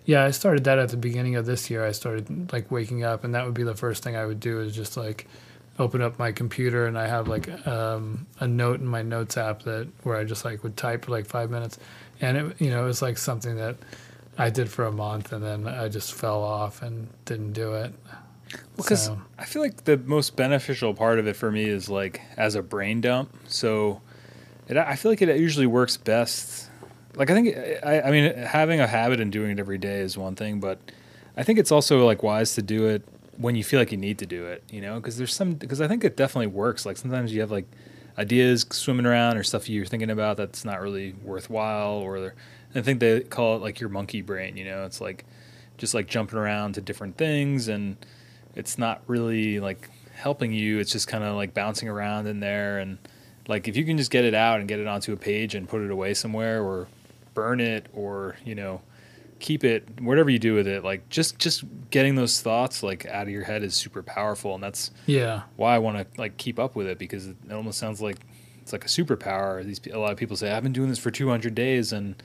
yeah 0.06 0.24
i 0.24 0.32
started 0.32 0.64
that 0.64 0.80
at 0.80 0.88
the 0.88 0.98
beginning 0.98 1.36
of 1.36 1.46
this 1.46 1.70
year. 1.70 1.86
I 1.86 1.92
started 1.92 2.54
like 2.54 2.72
waking 2.72 3.04
up 3.04 3.26
and 3.26 3.36
that 3.36 3.44
would 3.44 3.56
be 3.56 3.64
the 3.64 3.76
first 3.76 4.04
thing 4.04 4.16
i 4.16 4.26
would 4.26 4.40
do 4.40 4.62
is 4.62 4.74
just 4.74 4.96
like 4.96 5.28
open 5.78 6.02
up 6.02 6.18
my 6.18 6.32
computer 6.32 6.86
and 6.88 6.98
i 6.98 7.08
have 7.08 7.28
like 7.28 7.50
um, 7.68 8.26
a 8.40 8.48
note 8.48 8.80
in 8.80 8.88
my 8.88 9.02
notes 9.02 9.36
app 9.38 9.64
that 9.64 9.88
where 10.04 10.18
i 10.18 10.24
just 10.24 10.46
like 10.46 10.64
would 10.64 10.78
type 10.78 11.06
for 11.06 11.12
like 11.12 11.26
five 11.26 11.50
minutes 11.50 11.78
and 12.22 12.38
it 12.38 12.62
you 12.62 12.70
know 12.70 12.84
it 12.84 12.88
was 12.88 13.02
like 13.02 13.18
something 13.18 13.56
that 13.58 13.76
i 14.38 14.50
did 14.50 14.70
for 14.70 14.86
a 14.86 14.92
month 14.92 15.34
and 15.34 15.44
then 15.44 15.68
i 15.68 15.88
just 15.90 16.14
fell 16.14 16.42
off 16.44 16.82
and 16.82 17.08
didn't 17.26 17.52
do 17.54 17.74
it 17.74 17.94
Because 18.78 19.06
So- 19.06 19.22
I 19.38 19.44
feel 19.46 19.62
like 19.62 19.84
the 19.84 19.98
most 19.98 20.36
beneficial 20.38 20.94
part 20.94 21.20
of 21.20 21.28
it 21.28 21.36
for 21.36 21.52
me 21.52 21.66
is 21.66 21.90
like 21.90 22.22
as 22.38 22.56
a 22.56 22.62
brain 22.62 23.02
dump. 23.02 23.30
So 23.48 24.02
it, 24.70 24.78
I 24.78 24.96
feel 24.96 25.12
like 25.12 25.22
it 25.22 25.38
usually 25.40 25.66
works 25.68 25.98
best. 25.98 26.70
Like 27.16 27.30
I 27.30 27.34
think 27.34 27.58
I, 27.84 28.02
I 28.02 28.12
mean 28.12 28.34
having 28.38 28.80
a 28.80 28.88
habit 28.88 29.20
and 29.20 29.32
doing 29.32 29.52
it 29.52 29.60
every 29.60 29.78
day 29.78 30.00
is 30.00 30.18
one 30.18 30.36
thing, 30.36 30.60
but 30.62 30.80
I 31.36 31.44
think 31.44 31.60
it's 31.60 31.72
also 31.72 32.06
like 32.06 32.24
wise 32.24 32.54
to 32.56 32.62
do 32.62 32.86
it 32.88 33.06
when 33.38 33.56
you 33.56 33.64
feel 33.64 33.80
like 33.80 33.92
you 33.92 33.98
need 33.98 34.20
to 34.20 34.26
do 34.26 34.46
it. 34.46 34.64
You 34.70 34.82
know, 34.82 34.96
because 34.96 35.18
there's 35.18 35.34
some 35.34 35.54
because 35.54 35.82
I 35.82 35.88
think 35.88 36.04
it 36.04 36.18
definitely 36.18 36.48
works. 36.48 36.86
Like 36.86 36.98
sometimes 36.98 37.34
you 37.34 37.42
have 37.42 37.52
like 37.52 37.66
ideas 38.18 38.66
swimming 38.72 39.06
around 39.06 39.38
or 39.38 39.44
stuff 39.44 39.68
you're 39.70 39.86
thinking 39.86 40.10
about 40.10 40.38
that's 40.38 40.64
not 40.64 40.82
really 40.82 41.14
worthwhile 41.24 41.96
or 41.96 42.34
I 42.74 42.82
think 42.82 43.00
they 43.00 43.22
call 43.22 43.58
it 43.58 43.62
like 43.62 43.80
your 43.80 43.90
monkey 43.90 44.22
brain, 44.22 44.58
you 44.58 44.66
know. 44.66 44.86
It's 44.86 45.02
like 45.02 45.26
just 45.78 45.94
like 45.94 46.08
jumping 46.08 46.40
around 46.40 46.74
to 46.74 46.82
different 46.82 47.18
things 47.18 47.68
and 47.68 47.98
it's 48.56 48.78
not 48.78 49.02
really 49.08 49.60
like 49.60 49.90
helping 50.14 50.54
you. 50.54 50.80
It's 50.80 50.92
just 50.92 51.08
kind 51.08 51.24
of 51.24 51.36
like 51.36 51.54
bouncing 51.54 51.90
around 51.90 52.28
in 52.28 52.40
there 52.40 52.80
and 52.80 52.98
like 53.48 53.68
if 53.68 53.76
you 53.78 53.86
can 53.86 53.98
just 53.98 54.12
get 54.12 54.26
it 54.26 54.34
out 54.34 54.60
and 54.60 54.68
get 54.68 54.80
it 54.80 54.88
onto 54.88 55.14
a 55.14 55.18
page 55.18 55.56
and 55.56 55.68
put 55.68 55.82
it 55.82 55.92
away 55.92 56.14
somewhere 56.14 56.64
or 56.64 56.88
burn 57.34 57.60
it 57.60 57.88
or, 57.94 58.38
you 58.46 58.56
know, 58.56 58.82
keep 59.40 59.64
it 59.64 60.00
whatever 60.00 60.30
you 60.30 60.40
do 60.40 60.54
with 60.54 60.66
it 60.66 60.84
like 60.84 61.08
just 61.10 61.38
just 61.38 61.64
getting 61.90 62.16
those 62.16 62.42
thoughts 62.42 62.82
like 62.82 63.06
out 63.08 63.24
of 63.24 63.30
your 63.30 63.44
head 63.44 63.64
is 63.64 63.76
super 63.76 64.02
powerful 64.02 64.56
and 64.56 64.64
that's 64.64 64.92
yeah 65.08 65.42
why 65.58 65.76
I 65.76 65.80
want 65.80 65.98
to 65.98 66.20
like 66.20 66.38
keep 66.38 66.58
up 66.58 66.76
with 66.76 66.88
it 66.88 66.98
because 66.98 67.28
it 67.28 67.36
almost 67.52 67.78
sounds 67.78 68.02
like 68.02 68.18
it's 68.66 68.74
like 68.74 68.84
a 68.84 68.88
superpower. 68.88 69.64
These 69.64 69.80
a 69.94 70.00
lot 70.00 70.12
of 70.12 70.18
people 70.18 70.36
say 70.36 70.52
I've 70.52 70.64
been 70.64 70.74
doing 70.74 70.90
this 70.90 70.98
for 70.98 71.12
200 71.12 71.54
days 71.54 71.94
and 71.94 72.16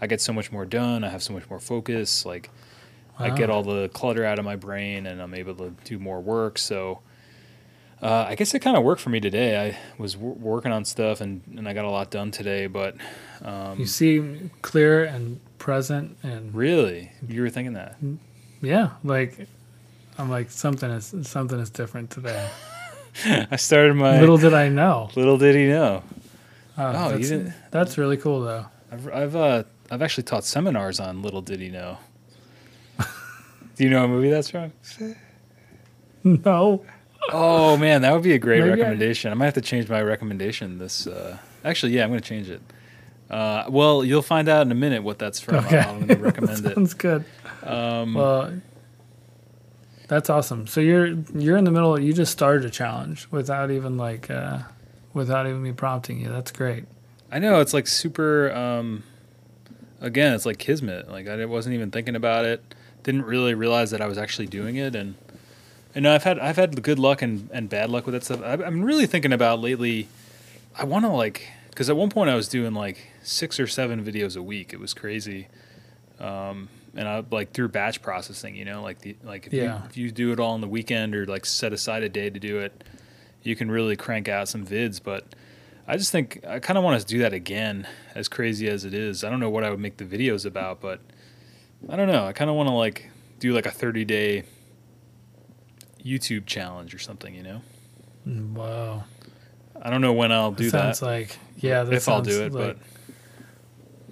I 0.00 0.06
get 0.06 0.20
so 0.20 0.32
much 0.32 0.52
more 0.52 0.64
done. 0.64 1.02
I 1.02 1.08
have 1.08 1.24
so 1.24 1.32
much 1.32 1.50
more 1.50 1.58
focus. 1.58 2.24
Like 2.24 2.50
I 3.18 3.30
get 3.30 3.50
ah. 3.50 3.54
all 3.54 3.62
the 3.64 3.88
clutter 3.88 4.24
out 4.24 4.38
of 4.38 4.44
my 4.44 4.54
brain 4.54 5.06
and 5.06 5.20
I'm 5.20 5.34
able 5.34 5.56
to 5.56 5.74
do 5.82 5.98
more 5.98 6.20
work. 6.20 6.56
So 6.56 7.00
uh, 8.02 8.26
I 8.28 8.34
guess 8.34 8.54
it 8.54 8.60
kind 8.60 8.76
of 8.76 8.82
worked 8.84 9.00
for 9.00 9.10
me 9.10 9.20
today. 9.20 9.58
I 9.70 9.78
was 10.00 10.14
w- 10.14 10.34
working 10.34 10.72
on 10.72 10.84
stuff 10.84 11.20
and, 11.20 11.42
and 11.56 11.68
I 11.68 11.72
got 11.72 11.84
a 11.84 11.90
lot 11.90 12.10
done 12.10 12.30
today. 12.30 12.66
But 12.66 12.96
um, 13.42 13.78
you 13.78 13.86
seem 13.86 14.50
clear 14.62 15.04
and 15.04 15.40
present 15.58 16.16
and 16.22 16.54
really, 16.54 17.10
you 17.28 17.42
were 17.42 17.50
thinking 17.50 17.74
that? 17.74 17.96
yeah 18.60 18.90
like 19.04 19.46
i'm 20.18 20.28
like 20.28 20.50
something 20.50 20.90
is 20.90 21.14
something 21.22 21.60
is 21.60 21.70
different 21.70 22.10
today 22.10 22.48
I 23.24 23.54
started 23.54 23.94
my 23.94 24.18
little 24.18 24.36
did 24.36 24.52
i 24.52 24.68
know 24.68 25.10
little 25.14 25.38
did 25.38 25.54
he 25.54 25.68
know. 25.68 26.02
Uh, 26.76 27.10
Oh, 27.12 27.16
that's, 27.18 27.54
that's 27.70 27.98
really 27.98 28.16
cool 28.16 28.40
though 28.40 28.66
I've 28.90 29.06
I've 29.12 29.36
uh, 29.36 29.62
I've 29.92 30.02
actually 30.02 30.24
taught 30.24 30.44
seminars 30.44 30.98
on 30.98 31.22
Little 31.22 31.40
Did 31.40 31.60
He 31.60 31.68
Know. 31.68 31.98
Do 32.98 33.84
you 33.84 33.90
know 33.90 34.04
a 34.04 34.08
movie 34.08 34.30
that's 34.30 34.50
from? 34.50 34.72
no 36.24 36.84
Oh 37.30 37.76
man, 37.76 38.02
that 38.02 38.12
would 38.12 38.22
be 38.22 38.32
a 38.32 38.38
great 38.38 38.60
Maybe 38.60 38.70
recommendation. 38.80 39.30
I, 39.30 39.34
might 39.34 39.46
have 39.46 39.54
to 39.54 39.60
change 39.60 39.88
my 39.88 40.02
recommendation. 40.02 40.78
This 40.78 41.06
uh, 41.06 41.38
actually, 41.64 41.92
yeah, 41.92 42.04
I'm 42.04 42.10
going 42.10 42.20
to 42.20 42.26
change 42.28 42.48
it. 42.48 42.62
Uh, 43.30 43.64
well, 43.68 44.04
you'll 44.04 44.22
find 44.22 44.48
out 44.48 44.62
in 44.62 44.72
a 44.72 44.74
minute 44.74 45.02
what 45.02 45.18
that's 45.18 45.38
from. 45.40 45.56
Okay. 45.66 45.78
I'm 45.78 46.06
going 46.06 46.08
to 46.18 46.24
recommend 46.24 46.64
it. 46.64 46.74
sounds 46.74 46.94
good 46.94 47.24
Um, 47.62 48.14
well 48.14 48.52
that's 50.06 50.30
awesome 50.30 50.66
so 50.66 50.80
you're 50.80 51.08
you're 51.34 51.58
in 51.58 51.64
the 51.64 51.70
middle 51.70 52.00
you 52.00 52.14
just 52.14 52.32
started 52.32 52.64
a 52.64 52.70
challenge 52.70 53.28
without 53.30 53.70
even 53.70 53.98
like 53.98 54.30
uh 54.30 54.60
without 55.12 55.46
even 55.46 55.62
me 55.62 55.70
prompting 55.70 56.18
you 56.18 56.30
that's 56.30 56.50
great 56.50 56.86
I 57.30 57.38
know 57.38 57.60
it's 57.60 57.74
like 57.74 57.86
super. 57.86 58.50
Um, 58.52 59.02
again, 60.00 60.32
it's 60.32 60.46
like 60.46 60.58
kismet. 60.58 61.10
Like 61.10 61.28
I 61.28 61.44
wasn't 61.44 61.74
even 61.74 61.90
thinking 61.90 62.16
about 62.16 62.44
it. 62.44 62.74
Didn't 63.02 63.24
really 63.26 63.54
realize 63.54 63.90
that 63.90 64.00
I 64.00 64.06
was 64.06 64.18
actually 64.18 64.46
doing 64.46 64.76
it, 64.76 64.94
and 64.94 65.14
and 65.94 66.06
I've 66.06 66.24
had 66.24 66.38
I've 66.38 66.56
had 66.56 66.82
good 66.82 66.98
luck 66.98 67.22
and, 67.22 67.48
and 67.52 67.68
bad 67.68 67.90
luck 67.90 68.06
with 68.06 68.14
that 68.14 68.24
stuff. 68.24 68.42
I've, 68.42 68.60
I'm 68.60 68.82
really 68.82 69.06
thinking 69.06 69.32
about 69.32 69.60
lately. 69.60 70.08
I 70.76 70.84
want 70.84 71.04
to 71.04 71.10
like 71.10 71.48
because 71.70 71.88
at 71.90 71.96
one 71.96 72.10
point 72.10 72.30
I 72.30 72.34
was 72.34 72.48
doing 72.48 72.74
like 72.74 72.98
six 73.22 73.58
or 73.60 73.66
seven 73.66 74.04
videos 74.04 74.36
a 74.36 74.42
week. 74.42 74.72
It 74.72 74.80
was 74.80 74.94
crazy. 74.94 75.48
Um, 76.20 76.68
and 76.96 77.06
I 77.06 77.22
like 77.30 77.52
through 77.52 77.68
batch 77.68 78.02
processing, 78.02 78.56
you 78.56 78.64
know, 78.64 78.82
like 78.82 79.00
the 79.00 79.16
like 79.22 79.46
if, 79.46 79.52
Yeah. 79.52 79.78
you, 79.78 79.82
if 79.88 79.96
you 79.96 80.10
do 80.10 80.32
it 80.32 80.40
all 80.40 80.52
on 80.54 80.60
the 80.60 80.68
weekend 80.68 81.14
or 81.14 81.26
like 81.26 81.46
set 81.46 81.72
aside 81.72 82.02
a 82.02 82.08
day 82.08 82.28
to 82.30 82.40
do 82.40 82.58
it, 82.58 82.84
you 83.42 83.54
can 83.56 83.70
really 83.70 83.94
crank 83.96 84.28
out 84.28 84.48
some 84.48 84.66
vids. 84.66 85.00
But 85.02 85.24
I 85.86 85.96
just 85.96 86.10
think 86.12 86.44
I 86.46 86.58
kind 86.58 86.76
of 86.76 86.84
want 86.84 87.00
to 87.00 87.06
do 87.06 87.18
that 87.20 87.32
again, 87.32 87.86
as 88.14 88.28
crazy 88.28 88.68
as 88.68 88.84
it 88.84 88.94
is. 88.94 89.22
I 89.24 89.30
don't 89.30 89.40
know 89.40 89.50
what 89.50 89.64
I 89.64 89.70
would 89.70 89.80
make 89.80 89.96
the 89.96 90.04
videos 90.04 90.44
about, 90.44 90.80
but 90.80 91.00
I 91.88 91.96
don't 91.96 92.08
know. 92.08 92.26
I 92.26 92.32
kind 92.32 92.50
of 92.50 92.56
want 92.56 92.68
to 92.68 92.74
like 92.74 93.08
do 93.38 93.52
like 93.52 93.66
a 93.66 93.70
30 93.70 94.04
day 94.04 94.42
YouTube 96.04 96.46
challenge 96.46 96.94
or 96.94 96.98
something, 96.98 97.34
you 97.34 97.42
know? 97.42 97.60
Mm, 98.26 98.52
Wow. 98.54 99.04
I 99.80 99.90
don't 99.90 100.00
know 100.00 100.12
when 100.12 100.32
I'll 100.32 100.50
do 100.52 100.70
that. 100.70 100.96
sounds 100.96 101.02
like 101.02 101.38
yeah. 101.58 101.84
That 101.84 101.94
if 101.94 102.08
I'll 102.08 102.20
do 102.22 102.42
it, 102.44 102.52
like, 102.52 102.76
but 102.76 102.78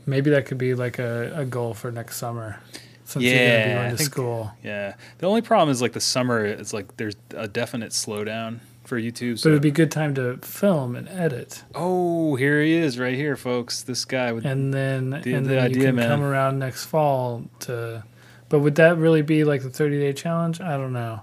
maybe 0.07 0.31
that 0.31 0.47
could 0.47 0.59
be 0.59 0.75
like 0.75 0.99
a, 0.99 1.33
a 1.40 1.45
goal 1.45 1.75
for 1.75 1.90
next 1.90 2.16
summer. 2.19 2.61
Since 3.05 3.25
you're 3.25 3.35
Yeah, 3.35 3.66
I 3.69 3.75
going 3.83 3.90
to 3.93 3.97
think- 3.97 4.11
school. 4.12 4.52
yeah. 4.62 4.95
The 5.19 5.26
only 5.26 5.43
problem 5.43 5.71
is 5.71 5.81
like 5.83 5.93
the 5.93 6.00
summer, 6.00 6.45
it's 6.45 6.73
like 6.73 6.97
there's 6.97 7.16
a 7.37 7.47
definite 7.49 7.93
slowdown 7.93 8.59
for 8.85 9.00
YouTube. 9.00 9.33
But 9.35 9.38
So. 9.40 9.49
it'd 9.50 9.62
be 9.62 9.69
a 9.69 9.73
good 9.73 9.90
time 9.90 10.14
to 10.14 10.37
film 10.38 10.95
and 10.97 11.09
edit, 11.09 11.64
oh, 11.75 12.37
here 12.37 12.62
he 12.62 12.75
is 12.75 12.99
right 12.99 13.14
here, 13.16 13.37
folks. 13.37 13.83
This 13.83 14.05
guy 14.05 14.33
with 14.33 14.45
and 14.45 14.73
then 14.73 15.11
The- 15.11 15.35
and 15.35 15.47
the 15.47 15.50
then 15.55 15.64
idea, 15.64 15.78
you 15.78 15.85
can 15.87 15.97
man. 15.97 16.09
come 16.09 16.23
around 16.23 16.59
next 16.61 16.85
fall 16.85 17.45
to. 17.61 18.05
But 18.49 18.61
would 18.61 18.76
that 18.76 18.97
really 18.97 19.23
be 19.23 19.43
like 19.43 19.62
the 19.62 19.71
thirty 19.71 19.99
day 19.99 20.12
challenge? 20.12 20.61
I 20.61 20.76
don't 20.76 20.93
know, 20.93 21.23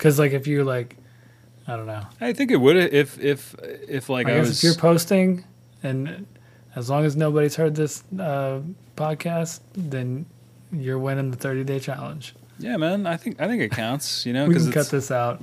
because 0.00 0.18
like 0.18 0.32
if 0.32 0.46
you 0.46 0.64
like, 0.64 0.96
I 1.68 1.76
don't 1.76 1.86
know. 1.86 2.02
I 2.22 2.32
think 2.32 2.50
it 2.50 2.56
would 2.56 2.76
if 2.76 3.20
if 3.20 3.54
if 3.62 4.08
like 4.08 4.26
I 4.26 4.30
I, 4.30 4.34
guess 4.36 4.48
was 4.48 4.58
if 4.58 4.64
you're 4.64 4.74
posting, 4.74 5.44
and 5.82 6.26
as 6.74 6.88
long 6.88 7.04
as 7.04 7.16
nobody's 7.16 7.56
heard 7.56 7.74
this 7.74 8.02
uh, 8.18 8.60
podcast, 8.96 9.60
then 9.74 10.24
you're 10.72 10.98
winning 10.98 11.30
the 11.30 11.36
30 11.36 11.64
day 11.64 11.78
challenge. 11.78 12.34
yeah, 12.58 12.78
man. 12.78 13.06
I 13.06 13.18
think 13.18 13.42
I 13.42 13.46
think 13.46 13.60
it 13.60 13.72
counts. 13.72 14.24
You 14.24 14.32
know, 14.32 14.46
we 14.46 14.54
can 14.54 14.72
cut 14.72 14.88
this 14.88 15.10
out. 15.10 15.42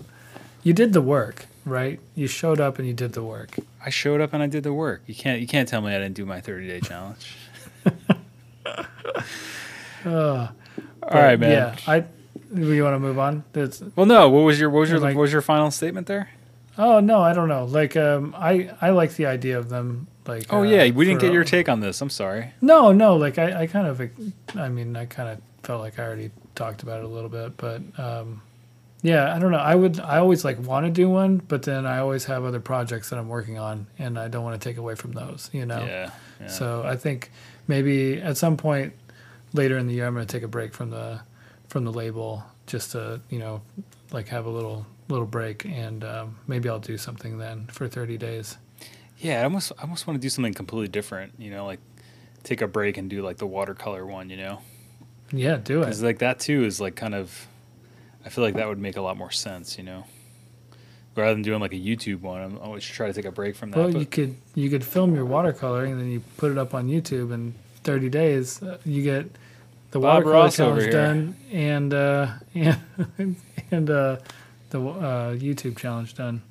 You 0.63 0.73
did 0.73 0.91
the 0.91 1.03
work, 1.03 1.45
right? 1.63 1.99
You 2.15 2.25
showed 2.25 2.59
up 2.59 2.79
and 2.79 2.87
you 2.87 2.95
did 2.95 3.13
the 3.13 3.23
work. 3.23 3.57
I 3.85 3.91
showed 3.91 4.21
up 4.21 4.33
and 4.33 4.41
I 4.41 4.47
did 4.47 4.63
the 4.63 4.73
work. 4.73 5.03
You 5.05 5.13
can't 5.13 5.39
you 5.39 5.45
can't 5.45 5.69
tell 5.69 5.81
me 5.81 5.95
I 5.95 5.99
didn't 5.99 6.15
do 6.15 6.25
my 6.25 6.41
30 6.41 6.67
day 6.67 6.79
challenge. 6.79 7.35
Uh, 10.05 10.49
All 11.03 11.21
right, 11.21 11.39
man. 11.39 11.51
Yeah, 11.51 11.75
I. 11.91 12.05
Do 12.53 12.73
you 12.73 12.83
want 12.83 12.95
to 12.95 12.99
move 12.99 13.19
on? 13.19 13.43
That's, 13.53 13.81
Well, 13.95 14.05
no. 14.05 14.29
What 14.29 14.41
was 14.41 14.59
your 14.59 14.69
what 14.69 14.81
was 14.81 14.89
your 14.89 14.99
Like- 14.99 15.15
what 15.15 15.21
was 15.21 15.31
your 15.33 15.41
final 15.41 15.71
statement 15.71 16.07
there? 16.07 16.29
oh 16.79 16.99
no, 16.99 17.21
I 17.21 17.33
don't 17.33 17.49
know. 17.49 17.65
Like, 17.65 17.97
um, 17.97 18.35
I 18.37 18.69
I 18.81 18.91
like 18.91 19.15
the 19.15 19.25
idea 19.25 19.57
of 19.57 19.69
them. 19.69 20.07
Like, 20.27 20.45
Oh 20.51 20.59
uh, 20.59 20.63
yeah, 20.63 20.91
we 20.91 21.05
didn't 21.05 21.21
get 21.21 21.33
your 21.33 21.43
take 21.43 21.69
on 21.69 21.79
this. 21.79 22.01
I'm 22.01 22.09
sorry. 22.09 22.51
No, 22.61 22.91
no. 22.91 23.15
Like, 23.15 23.37
I 23.39 23.61
I 23.61 23.67
kind 23.67 23.87
of, 23.87 24.01
I 24.55 24.69
mean, 24.69 24.95
I 24.95 25.05
kind 25.05 25.29
of 25.29 25.39
felt 25.63 25.81
like 25.81 25.97
I 25.99 26.03
already 26.03 26.31
talked 26.55 26.83
about 26.83 26.99
it 26.99 27.05
a 27.05 27.07
little 27.07 27.29
bit, 27.29 27.57
but 27.57 27.81
um, 27.97 28.41
yeah, 29.01 29.33
I 29.35 29.39
don't 29.39 29.51
know. 29.51 29.57
I 29.57 29.75
would, 29.75 29.99
I 29.99 30.17
always 30.17 30.43
like 30.43 30.59
want 30.59 30.85
to 30.85 30.91
do 30.91 31.09
one, 31.09 31.37
but 31.37 31.63
then 31.63 31.85
I 31.85 31.99
always 31.99 32.25
have 32.25 32.43
other 32.45 32.59
projects 32.59 33.09
that 33.09 33.17
I'm 33.19 33.29
working 33.29 33.57
on, 33.57 33.87
and 33.97 34.19
I 34.19 34.27
don't 34.27 34.43
want 34.43 34.59
to 34.61 34.69
take 34.69 34.77
away 34.77 34.95
from 34.95 35.13
those. 35.13 35.49
You 35.53 35.65
know. 35.65 35.83
Yeah. 35.85 36.09
yeah. 36.41 36.47
So 36.47 36.83
I 36.85 36.95
think 36.95 37.31
maybe 37.67 38.21
at 38.21 38.37
some 38.37 38.57
point 38.57 38.93
later 39.53 39.77
in 39.77 39.87
the 39.87 39.93
year, 39.93 40.05
I'm 40.07 40.13
going 40.13 40.25
to 40.27 40.31
take 40.31 40.43
a 40.43 40.47
break 40.47 40.73
from 40.73 40.89
the 40.89 41.21
from 41.77 41.85
the 41.85 41.93
label 41.93 42.43
just 42.65 42.93
to 42.93 43.21
you 43.29 43.37
know 43.37 43.61
like 44.11 44.27
have 44.29 44.47
a 44.47 44.49
little 44.49 44.83
little 45.09 45.27
break, 45.27 45.63
and 45.65 46.03
um, 46.03 46.35
maybe 46.47 46.67
I'll 46.67 46.79
do 46.79 46.97
something 46.97 47.37
then 47.37 47.67
for 47.67 47.87
30 47.87 48.17
days. 48.17 48.57
Yeah, 49.19 49.41
I 49.41 49.43
almost 49.43 49.71
I 49.77 49.83
almost 49.83 50.07
want 50.07 50.19
to 50.19 50.21
do 50.25 50.29
something 50.29 50.55
completely 50.55 50.87
different. 50.87 51.33
You 51.37 51.51
know, 51.51 51.67
like 51.67 51.79
take 52.41 52.61
a 52.63 52.67
break 52.67 52.97
and 52.97 53.11
do 53.11 53.21
like 53.21 53.37
the 53.37 53.45
watercolor 53.45 54.07
one. 54.07 54.31
You 54.31 54.37
know, 54.37 54.61
Yeah, 55.31 55.57
do 55.57 55.81
it. 55.83 55.85
because 55.85 56.01
like 56.01 56.17
that 56.19 56.39
too 56.39 56.65
is 56.65 56.81
like 56.81 56.95
kind 56.95 57.13
of. 57.13 57.47
I 58.25 58.29
feel 58.29 58.43
like 58.43 58.55
that 58.55 58.67
would 58.67 58.79
make 58.79 58.97
a 58.97 59.01
lot 59.01 59.15
more 59.15 59.31
sense. 59.31 59.77
You 59.77 59.83
know, 59.83 60.03
rather 61.15 61.33
than 61.35 61.43
doing 61.43 61.59
like 61.61 61.73
a 61.73 61.79
YouTube 61.79 62.21
one, 62.21 62.41
I'm, 62.41 62.57
always 62.57 62.83
try 62.83 63.05
to 63.05 63.13
take 63.13 63.25
a 63.25 63.31
break 63.31 63.55
from 63.55 63.69
that. 63.69 63.77
Well, 63.77 63.91
but- 63.91 63.99
you 63.99 64.07
could 64.07 64.35
you 64.55 64.71
could 64.71 64.83
film 64.83 65.13
your 65.13 65.27
watercoloring 65.27 65.91
and 65.91 66.01
then 66.01 66.09
you 66.09 66.23
put 66.37 66.51
it 66.51 66.57
up 66.57 66.73
on 66.73 66.87
YouTube 66.87 67.31
in 67.31 67.53
30 67.83 68.09
days. 68.09 68.63
Uh, 68.63 68.79
you 68.83 69.03
get 69.03 69.29
the 69.91 69.99
Bob 69.99 70.25
watercolor 70.25 70.33
Ross 70.33 70.59
over 70.59 70.79
challenge 70.91 70.91
done 70.91 71.35
and 71.51 71.93
uh, 71.93 72.27
and 73.17 73.35
and 73.71 73.89
uh, 73.89 74.17
the 74.69 74.81
uh, 74.81 75.33
YouTube 75.35 75.77
challenge 75.77 76.15
done. 76.15 76.41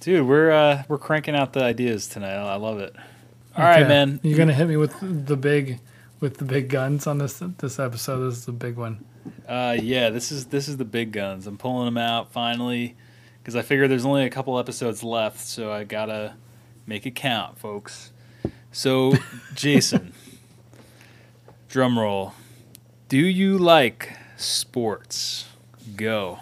Dude, 0.00 0.26
we're 0.26 0.50
uh, 0.50 0.82
we're 0.88 0.98
cranking 0.98 1.34
out 1.34 1.52
the 1.52 1.62
ideas 1.62 2.06
tonight. 2.08 2.34
I 2.34 2.56
love 2.56 2.78
it. 2.80 2.94
All 3.56 3.64
right, 3.64 3.80
Okay. 3.80 3.88
man. 3.88 4.20
You're 4.22 4.36
gonna 4.38 4.52
hit 4.52 4.68
me 4.68 4.76
with 4.76 4.94
the 5.00 5.36
big 5.36 5.80
with 6.20 6.38
the 6.38 6.44
big 6.44 6.68
guns 6.68 7.06
on 7.06 7.18
this 7.18 7.40
this 7.58 7.78
episode. 7.78 8.28
This 8.28 8.38
is 8.38 8.46
the 8.46 8.52
big 8.52 8.76
one. 8.76 9.04
Uh, 9.48 9.76
yeah, 9.80 10.10
this 10.10 10.30
is 10.32 10.46
this 10.46 10.68
is 10.68 10.76
the 10.76 10.84
big 10.84 11.12
guns. 11.12 11.46
I'm 11.46 11.56
pulling 11.56 11.86
them 11.86 11.96
out 11.98 12.32
finally 12.32 12.96
because 13.38 13.56
I 13.56 13.62
figure 13.62 13.86
there's 13.88 14.04
only 14.04 14.24
a 14.24 14.30
couple 14.30 14.58
episodes 14.58 15.02
left, 15.02 15.40
so 15.40 15.72
I 15.72 15.84
gotta 15.84 16.34
make 16.86 17.06
it 17.06 17.14
count, 17.14 17.58
folks. 17.58 18.10
So, 18.72 19.14
Jason, 19.54 20.12
drum 21.68 21.98
roll. 21.98 22.34
Do 23.14 23.20
you 23.24 23.58
like 23.58 24.10
sports? 24.36 25.46
Go. 25.94 26.40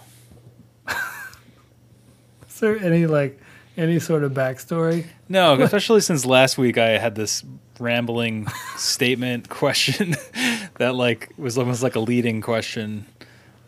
Is 2.49 2.61
there 2.61 2.79
any 2.79 3.05
like 3.05 3.39
any 3.77 3.99
sort 3.99 4.25
of 4.25 4.33
backstory? 4.33 5.05
No, 5.29 5.53
especially 5.61 6.01
since 6.01 6.25
last 6.25 6.57
week 6.57 6.79
I 6.79 6.97
had 6.97 7.15
this 7.15 7.45
rambling 7.79 8.47
statement 8.79 9.49
question 9.51 10.17
that 10.79 10.95
like 10.95 11.29
was 11.37 11.59
almost 11.59 11.83
like 11.83 11.95
a 11.95 12.01
leading 12.01 12.41
question. 12.41 13.05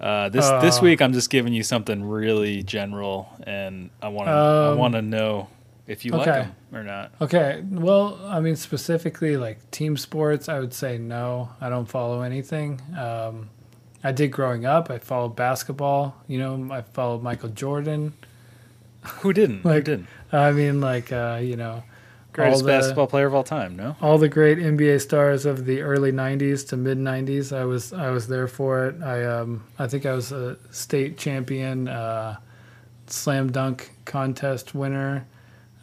Uh, 0.01 0.31
this 0.31 0.49
this 0.63 0.79
Uh. 0.79 0.85
week 0.85 1.03
I'm 1.03 1.13
just 1.13 1.29
giving 1.29 1.53
you 1.53 1.63
something 1.63 2.03
really 2.03 2.63
general, 2.63 3.29
and 3.47 3.91
I 4.01 4.09
want 4.09 4.29
to 4.29 4.33
I 4.33 4.71
Um, 4.73 4.79
want 4.79 4.95
to 4.95 5.03
know 5.03 5.49
if 5.87 6.05
you 6.05 6.13
like 6.13 6.29
okay. 6.29 6.41
them 6.43 6.55
or 6.73 6.83
not. 6.83 7.13
Okay, 7.21 7.63
well, 7.69 8.19
I 8.25 8.41
mean 8.41 8.57
specifically 8.57 9.37
like 9.37 9.71
team 9.71 9.97
sports, 9.97 10.49
I 10.49 10.59
would 10.61 10.75
say 10.75 10.99
no. 10.99 11.51
I 11.61 11.69
don't 11.69 11.87
follow 11.87 12.23
anything. 12.23 12.81
Um, 12.99 13.51
I 14.03 14.13
did 14.13 14.29
growing 14.29 14.67
up. 14.67 14.91
I 14.91 14.99
followed 14.99 15.37
basketball. 15.37 16.15
You 16.27 16.39
know, 16.39 16.73
I 16.73 16.83
followed 16.83 17.23
Michael 17.23 17.51
Jordan. 17.51 18.15
Who 19.21 19.33
didn't? 19.33 19.61
Who 19.63 19.81
didn't? 19.81 20.07
I 20.33 20.53
mean, 20.53 20.81
like 20.81 21.13
uh, 21.13 21.41
you 21.43 21.57
know, 21.57 21.83
Greatest 22.35 22.65
the- 22.65 22.69
basketball 22.69 23.07
player 23.07 23.27
of 23.27 23.35
all 23.35 23.45
time. 23.45 23.77
No. 23.77 23.97
all 24.03 24.19
the 24.19 24.29
great 24.29 24.59
NBA 24.59 25.01
stars 25.01 25.47
of 25.47 25.67
the 25.67 25.83
early 25.83 26.11
'90s 26.11 26.67
to 26.69 26.77
mid 26.77 26.99
'90s. 26.99 27.57
I 27.57 27.65
was 27.65 27.93
I 27.93 28.11
was 28.11 28.27
there 28.27 28.49
for 28.49 28.87
it. 28.87 29.01
I 29.03 29.25
um 29.25 29.65
I 29.79 29.87
think 29.87 30.05
I 30.05 30.13
was 30.15 30.33
a 30.33 30.59
state 30.71 31.17
champion, 31.17 31.87
uh, 31.87 32.39
slam 33.07 33.53
dunk 33.53 33.93
contest 34.05 34.75
winner, 34.75 35.27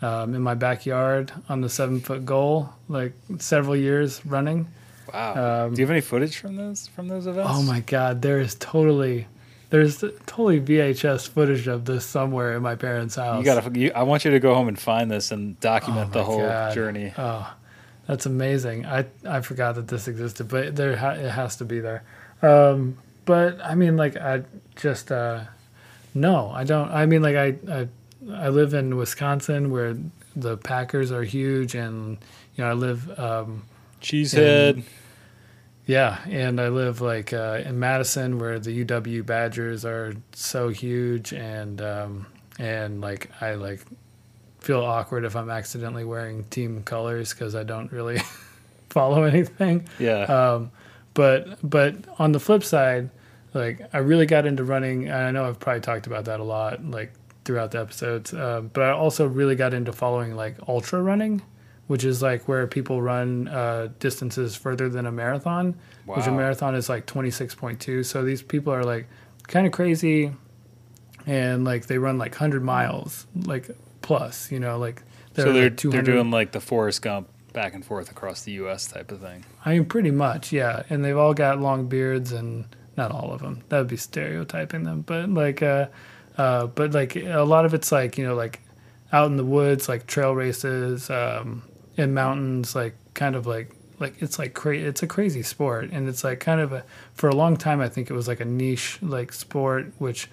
um, 0.01 0.33
in 0.35 0.41
my 0.41 0.53
backyard 0.55 1.31
on 1.49 1.61
the 1.61 1.69
seven 1.69 1.99
foot 1.99 2.25
goal, 2.25 2.69
like 2.89 3.13
several 3.39 3.75
years 3.75 4.25
running. 4.25 4.67
Wow. 5.13 5.65
Um, 5.65 5.73
Do 5.73 5.81
you 5.81 5.85
have 5.85 5.91
any 5.91 6.01
footage 6.01 6.37
from 6.37 6.55
those 6.55 6.87
from 6.87 7.07
those 7.07 7.27
events? 7.27 7.51
Oh 7.53 7.61
my 7.63 7.81
God, 7.81 8.21
there 8.21 8.39
is 8.39 8.55
totally. 8.55 9.27
There's 9.69 9.99
totally 10.25 10.59
VHS 10.59 11.29
footage 11.29 11.65
of 11.67 11.85
this 11.85 12.05
somewhere 12.05 12.57
in 12.57 12.61
my 12.61 12.75
parents' 12.75 13.15
house. 13.15 13.39
You 13.39 13.45
gotta. 13.45 13.79
You, 13.79 13.91
I 13.95 14.03
want 14.03 14.25
you 14.25 14.31
to 14.31 14.39
go 14.39 14.53
home 14.53 14.67
and 14.67 14.77
find 14.77 15.09
this 15.09 15.31
and 15.31 15.57
document 15.61 16.09
Oh 16.09 16.13
the 16.13 16.23
whole 16.25 16.39
God. 16.39 16.73
journey. 16.73 17.13
Oh, 17.17 17.53
that's 18.05 18.25
amazing. 18.25 18.85
I 18.85 19.05
I 19.25 19.39
forgot 19.39 19.75
that 19.75 19.87
this 19.87 20.09
existed, 20.09 20.49
but 20.49 20.75
there 20.75 20.97
ha- 20.97 21.11
it 21.11 21.29
has 21.31 21.55
to 21.57 21.65
be 21.65 21.79
there. 21.79 22.03
Um, 22.41 22.97
but 23.23 23.61
I 23.63 23.75
mean, 23.75 23.95
like 23.95 24.17
I 24.17 24.43
just 24.75 25.09
uh, 25.09 25.41
no, 26.13 26.49
I 26.49 26.65
don't. 26.65 26.91
I 26.91 27.05
mean, 27.05 27.21
like 27.21 27.37
I 27.37 27.55
I 27.71 27.87
I 28.33 28.49
live 28.49 28.73
in 28.73 28.97
Wisconsin 28.97 29.71
where 29.71 29.97
the 30.35 30.57
Packers 30.57 31.11
are 31.11 31.23
huge, 31.23 31.75
and 31.75 32.17
you 32.55 32.63
know 32.63 32.69
I 32.69 32.73
live 32.73 33.19
um, 33.19 33.63
Cheesehead. 34.01 34.83
yeah, 35.85 36.19
and 36.29 36.59
I 36.59 36.69
live 36.69 37.01
like 37.01 37.33
uh, 37.33 37.61
in 37.65 37.79
Madison 37.79 38.39
where 38.39 38.59
the 38.59 38.85
UW 38.85 39.25
Badgers 39.25 39.85
are 39.85 40.13
so 40.33 40.69
huge, 40.69 41.33
and 41.33 41.81
um, 41.81 42.25
and 42.59 43.01
like 43.01 43.31
I 43.41 43.55
like 43.55 43.81
feel 44.59 44.81
awkward 44.81 45.25
if 45.25 45.35
I'm 45.35 45.49
accidentally 45.49 46.05
wearing 46.05 46.43
team 46.45 46.83
colors 46.83 47.33
because 47.33 47.55
I 47.55 47.63
don't 47.63 47.91
really 47.91 48.19
follow 48.89 49.23
anything. 49.23 49.87
yeah. 49.99 50.23
Um, 50.23 50.71
but 51.13 51.57
but 51.67 51.95
on 52.19 52.31
the 52.31 52.39
flip 52.39 52.63
side, 52.63 53.09
like 53.53 53.81
I 53.93 53.97
really 53.97 54.25
got 54.25 54.45
into 54.45 54.63
running. 54.63 55.05
And 55.07 55.15
I 55.15 55.31
know 55.31 55.45
I've 55.45 55.59
probably 55.59 55.81
talked 55.81 56.07
about 56.07 56.25
that 56.25 56.39
a 56.39 56.43
lot, 56.43 56.85
like 56.85 57.11
throughout 57.45 57.71
the 57.71 57.79
episodes. 57.79 58.33
Um, 58.33 58.69
but 58.73 58.83
I 58.83 58.91
also 58.91 59.27
really 59.27 59.55
got 59.55 59.73
into 59.73 59.91
following 59.91 60.35
like 60.35 60.57
ultra 60.67 61.01
running, 61.01 61.41
which 61.87 62.03
is 62.03 62.21
like 62.21 62.47
where 62.47 62.67
people 62.67 63.01
run 63.01 63.47
uh, 63.47 63.89
distances 63.99 64.55
further 64.55 64.89
than 64.89 65.05
a 65.05 65.11
marathon. 65.11 65.75
wow. 66.05 66.15
Which 66.17 66.27
a 66.27 66.31
marathon 66.31 66.75
is 66.75 66.89
like 66.89 67.05
twenty 67.05 67.31
six 67.31 67.55
point 67.55 67.79
two. 67.79 68.03
So 68.03 68.23
these 68.23 68.41
people 68.41 68.73
are 68.73 68.83
like 68.83 69.07
kind 69.47 69.65
of 69.65 69.73
crazy, 69.73 70.31
and 71.25 71.63
like 71.65 71.87
they 71.87 71.97
run 71.97 72.17
like 72.17 72.35
hundred 72.35 72.63
miles, 72.63 73.27
like 73.35 73.69
plus. 74.01 74.51
You 74.51 74.59
know, 74.59 74.77
like 74.77 75.03
so 75.35 75.51
they're 75.51 75.69
like 75.69 75.77
they're 75.81 76.01
doing 76.01 76.31
like 76.31 76.51
the 76.51 76.61
Forrest 76.61 77.01
Gump 77.01 77.27
back 77.53 77.73
and 77.73 77.83
forth 77.85 78.09
across 78.11 78.43
the 78.43 78.53
U.S. 78.53 78.87
type 78.87 79.11
of 79.11 79.19
thing. 79.19 79.45
I 79.65 79.73
mean, 79.73 79.85
pretty 79.85 80.11
much, 80.11 80.51
yeah. 80.51 80.83
And 80.89 81.03
they've 81.03 81.17
all 81.17 81.33
got 81.33 81.59
long 81.59 81.87
beards, 81.87 82.31
and 82.31 82.65
not 82.97 83.11
all 83.11 83.31
of 83.31 83.41
them. 83.41 83.63
That 83.69 83.79
would 83.79 83.87
be 83.87 83.97
stereotyping 83.97 84.83
them, 84.83 85.01
but 85.01 85.29
like, 85.29 85.61
uh, 85.61 85.87
uh, 86.41 86.65
but 86.65 86.91
like 86.91 87.15
a 87.15 87.43
lot 87.43 87.65
of 87.65 87.75
it's 87.75 87.91
like 87.91 88.17
you 88.17 88.25
know, 88.25 88.33
like 88.33 88.61
out 89.13 89.27
in 89.27 89.37
the 89.37 89.45
woods, 89.45 89.87
like 89.87 90.07
trail 90.07 90.33
races, 90.33 91.07
um, 91.11 91.61
in 91.97 92.15
mountains, 92.15 92.73
like 92.73 92.95
kind 93.13 93.35
of 93.35 93.45
like 93.45 93.69
like 93.99 94.19
it's 94.23 94.39
like 94.39 94.55
cra- 94.55 94.75
it's 94.75 95.03
a 95.03 95.07
crazy 95.07 95.43
sport, 95.43 95.91
and 95.91 96.09
it's 96.09 96.23
like 96.23 96.39
kind 96.39 96.59
of 96.59 96.73
a 96.73 96.83
for 97.13 97.29
a 97.29 97.35
long 97.35 97.57
time 97.57 97.79
I 97.79 97.89
think 97.89 98.09
it 98.09 98.13
was 98.13 98.27
like 98.27 98.39
a 98.39 98.45
niche 98.45 98.97
like 99.03 99.33
sport, 99.33 99.93
which 99.99 100.29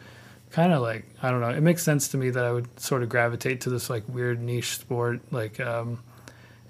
kind 0.51 0.73
of 0.73 0.81
like 0.81 1.05
I 1.23 1.31
don't 1.31 1.43
know. 1.43 1.51
It 1.51 1.61
makes 1.61 1.83
sense 1.83 2.09
to 2.09 2.17
me 2.17 2.31
that 2.31 2.45
I 2.45 2.53
would 2.53 2.81
sort 2.81 3.03
of 3.03 3.11
gravitate 3.11 3.61
to 3.63 3.71
this 3.71 3.91
like 3.91 4.09
weird 4.09 4.41
niche 4.41 4.79
sport, 4.79 5.21
like 5.31 5.61
um, 5.61 6.03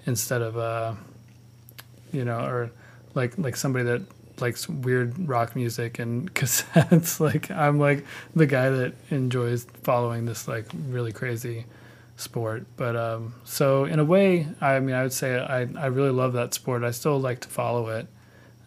instead 0.05 0.41
of 0.41 0.57
uh, 0.57 0.95
you 2.11 2.25
know, 2.25 2.41
or 2.41 2.71
like 3.15 3.37
like 3.37 3.55
somebody 3.55 3.85
that 3.85 4.01
likes 4.41 4.67
weird 4.67 5.27
rock 5.27 5.55
music 5.55 5.99
and 5.99 6.33
cassettes. 6.35 7.19
like 7.19 7.51
I'm 7.51 7.79
like 7.79 8.05
the 8.35 8.47
guy 8.47 8.69
that 8.69 8.93
enjoys 9.09 9.65
following 9.83 10.25
this 10.25 10.47
like 10.47 10.65
really 10.87 11.11
crazy 11.11 11.65
sport. 12.15 12.65
But 12.75 12.95
um, 12.95 13.35
so 13.43 13.85
in 13.85 13.99
a 13.99 14.05
way, 14.05 14.47
I 14.61 14.79
mean, 14.79 14.95
I 14.95 15.03
would 15.03 15.13
say 15.13 15.39
I 15.39 15.61
I 15.61 15.87
really 15.87 16.11
love 16.11 16.33
that 16.33 16.53
sport. 16.53 16.83
I 16.83 16.91
still 16.91 17.19
like 17.19 17.39
to 17.41 17.47
follow 17.49 17.89
it, 17.89 18.07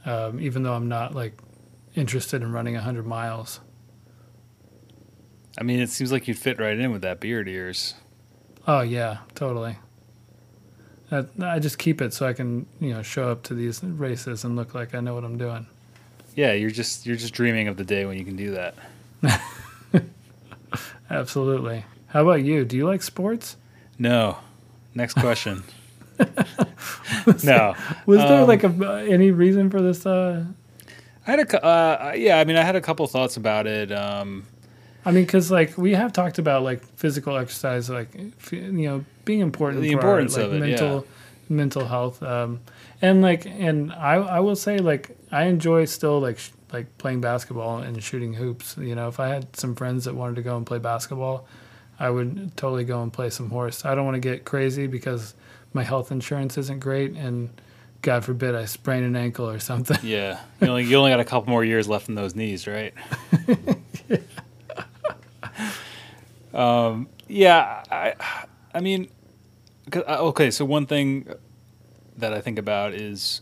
um, 0.04 0.40
even 0.40 0.62
though 0.62 0.74
I'm 0.74 0.88
not 0.88 1.14
like 1.14 1.34
interested 1.94 2.42
in 2.42 2.52
running 2.52 2.74
hundred 2.74 3.06
miles. 3.06 3.60
I 5.58 5.64
mean, 5.64 5.80
it 5.80 5.90
seems 5.90 6.10
like 6.10 6.26
you'd 6.28 6.38
fit 6.38 6.58
right 6.58 6.78
in 6.78 6.92
with 6.92 7.02
that 7.02 7.20
beard 7.20 7.46
yours. 7.46 7.94
Oh 8.66 8.80
yeah, 8.80 9.18
totally. 9.34 9.76
I, 11.12 11.54
I 11.54 11.58
just 11.58 11.78
keep 11.78 12.00
it 12.00 12.12
so 12.14 12.26
I 12.26 12.32
can 12.32 12.66
you 12.80 12.94
know 12.94 13.02
show 13.02 13.30
up 13.30 13.42
to 13.44 13.54
these 13.54 13.82
races 13.84 14.44
and 14.44 14.56
look 14.56 14.74
like 14.74 14.94
I 14.94 15.00
know 15.00 15.14
what 15.14 15.24
I'm 15.24 15.36
doing. 15.38 15.66
Yeah, 16.34 16.52
you're 16.52 16.70
just 16.70 17.04
you're 17.06 17.16
just 17.16 17.34
dreaming 17.34 17.68
of 17.68 17.76
the 17.76 17.84
day 17.84 18.06
when 18.06 18.18
you 18.18 18.24
can 18.24 18.36
do 18.36 18.52
that. 18.52 18.74
Absolutely. 21.10 21.84
How 22.08 22.22
about 22.22 22.42
you? 22.42 22.64
Do 22.64 22.76
you 22.76 22.86
like 22.86 23.02
sports? 23.02 23.56
No. 23.98 24.38
Next 24.94 25.14
question. 25.14 25.62
no. 27.44 27.74
Was 28.06 28.18
there 28.18 28.42
Um, 28.42 28.48
like 28.48 28.64
a, 28.64 29.06
any 29.08 29.30
reason 29.30 29.70
for 29.70 29.80
this? 29.80 30.04
Uh, 30.06 30.44
I 31.26 31.30
had 31.30 31.40
a 31.40 31.64
uh, 31.64 32.12
yeah. 32.16 32.38
I 32.38 32.44
mean, 32.44 32.56
I 32.56 32.62
had 32.62 32.76
a 32.76 32.80
couple 32.80 33.06
thoughts 33.06 33.36
about 33.36 33.66
it. 33.66 33.92
Um, 33.92 34.44
I 35.04 35.10
mean, 35.10 35.24
because 35.24 35.50
like 35.50 35.76
we 35.76 35.92
have 35.94 36.12
talked 36.12 36.38
about 36.38 36.62
like 36.62 36.84
physical 36.96 37.36
exercise, 37.36 37.90
like 37.90 38.08
f- 38.40 38.52
you 38.52 38.70
know, 38.88 39.04
being 39.24 39.40
important. 39.40 39.82
The 39.82 39.92
importance 39.92 40.36
our, 40.36 40.44
like, 40.44 40.52
of 40.52 40.54
it, 40.54 40.60
mental 40.60 41.06
mental 41.48 41.86
health. 41.86 42.22
Um, 42.22 42.60
and 43.00 43.20
like, 43.22 43.46
and 43.46 43.92
I 43.92 44.14
I 44.14 44.40
will 44.40 44.56
say 44.56 44.78
like 44.78 45.16
I 45.30 45.44
enjoy 45.44 45.86
still 45.86 46.20
like 46.20 46.38
sh- 46.38 46.50
like 46.72 46.98
playing 46.98 47.20
basketball 47.20 47.78
and 47.78 48.02
shooting 48.02 48.34
hoops. 48.34 48.76
You 48.78 48.94
know, 48.94 49.08
if 49.08 49.18
I 49.18 49.28
had 49.28 49.56
some 49.56 49.74
friends 49.74 50.04
that 50.04 50.14
wanted 50.14 50.36
to 50.36 50.42
go 50.42 50.56
and 50.56 50.64
play 50.64 50.78
basketball, 50.78 51.46
I 51.98 52.08
would 52.10 52.56
totally 52.56 52.84
go 52.84 53.02
and 53.02 53.12
play 53.12 53.30
some 53.30 53.50
horse. 53.50 53.84
I 53.84 53.94
don't 53.94 54.04
want 54.04 54.14
to 54.14 54.20
get 54.20 54.44
crazy 54.44 54.86
because 54.86 55.34
my 55.72 55.82
health 55.82 56.12
insurance 56.12 56.56
isn't 56.58 56.80
great 56.80 57.12
and. 57.12 57.50
God 58.02 58.24
forbid 58.24 58.56
I 58.56 58.64
sprain 58.64 59.04
an 59.04 59.14
ankle 59.14 59.48
or 59.48 59.60
something. 59.60 59.96
yeah, 60.02 60.40
you 60.60 60.66
only 60.66 60.82
you 60.82 60.96
only 60.96 61.12
got 61.12 61.20
a 61.20 61.24
couple 61.24 61.50
more 61.50 61.64
years 61.64 61.86
left 61.86 62.08
in 62.08 62.16
those 62.16 62.34
knees, 62.34 62.66
right? 62.66 62.92
um, 66.54 67.08
yeah, 67.28 67.82
I, 67.90 68.14
I 68.74 68.80
mean, 68.80 69.08
uh, 69.94 70.18
okay. 70.28 70.50
So 70.50 70.64
one 70.64 70.86
thing 70.86 71.28
that 72.16 72.32
I 72.32 72.40
think 72.40 72.58
about 72.58 72.92
is, 72.94 73.40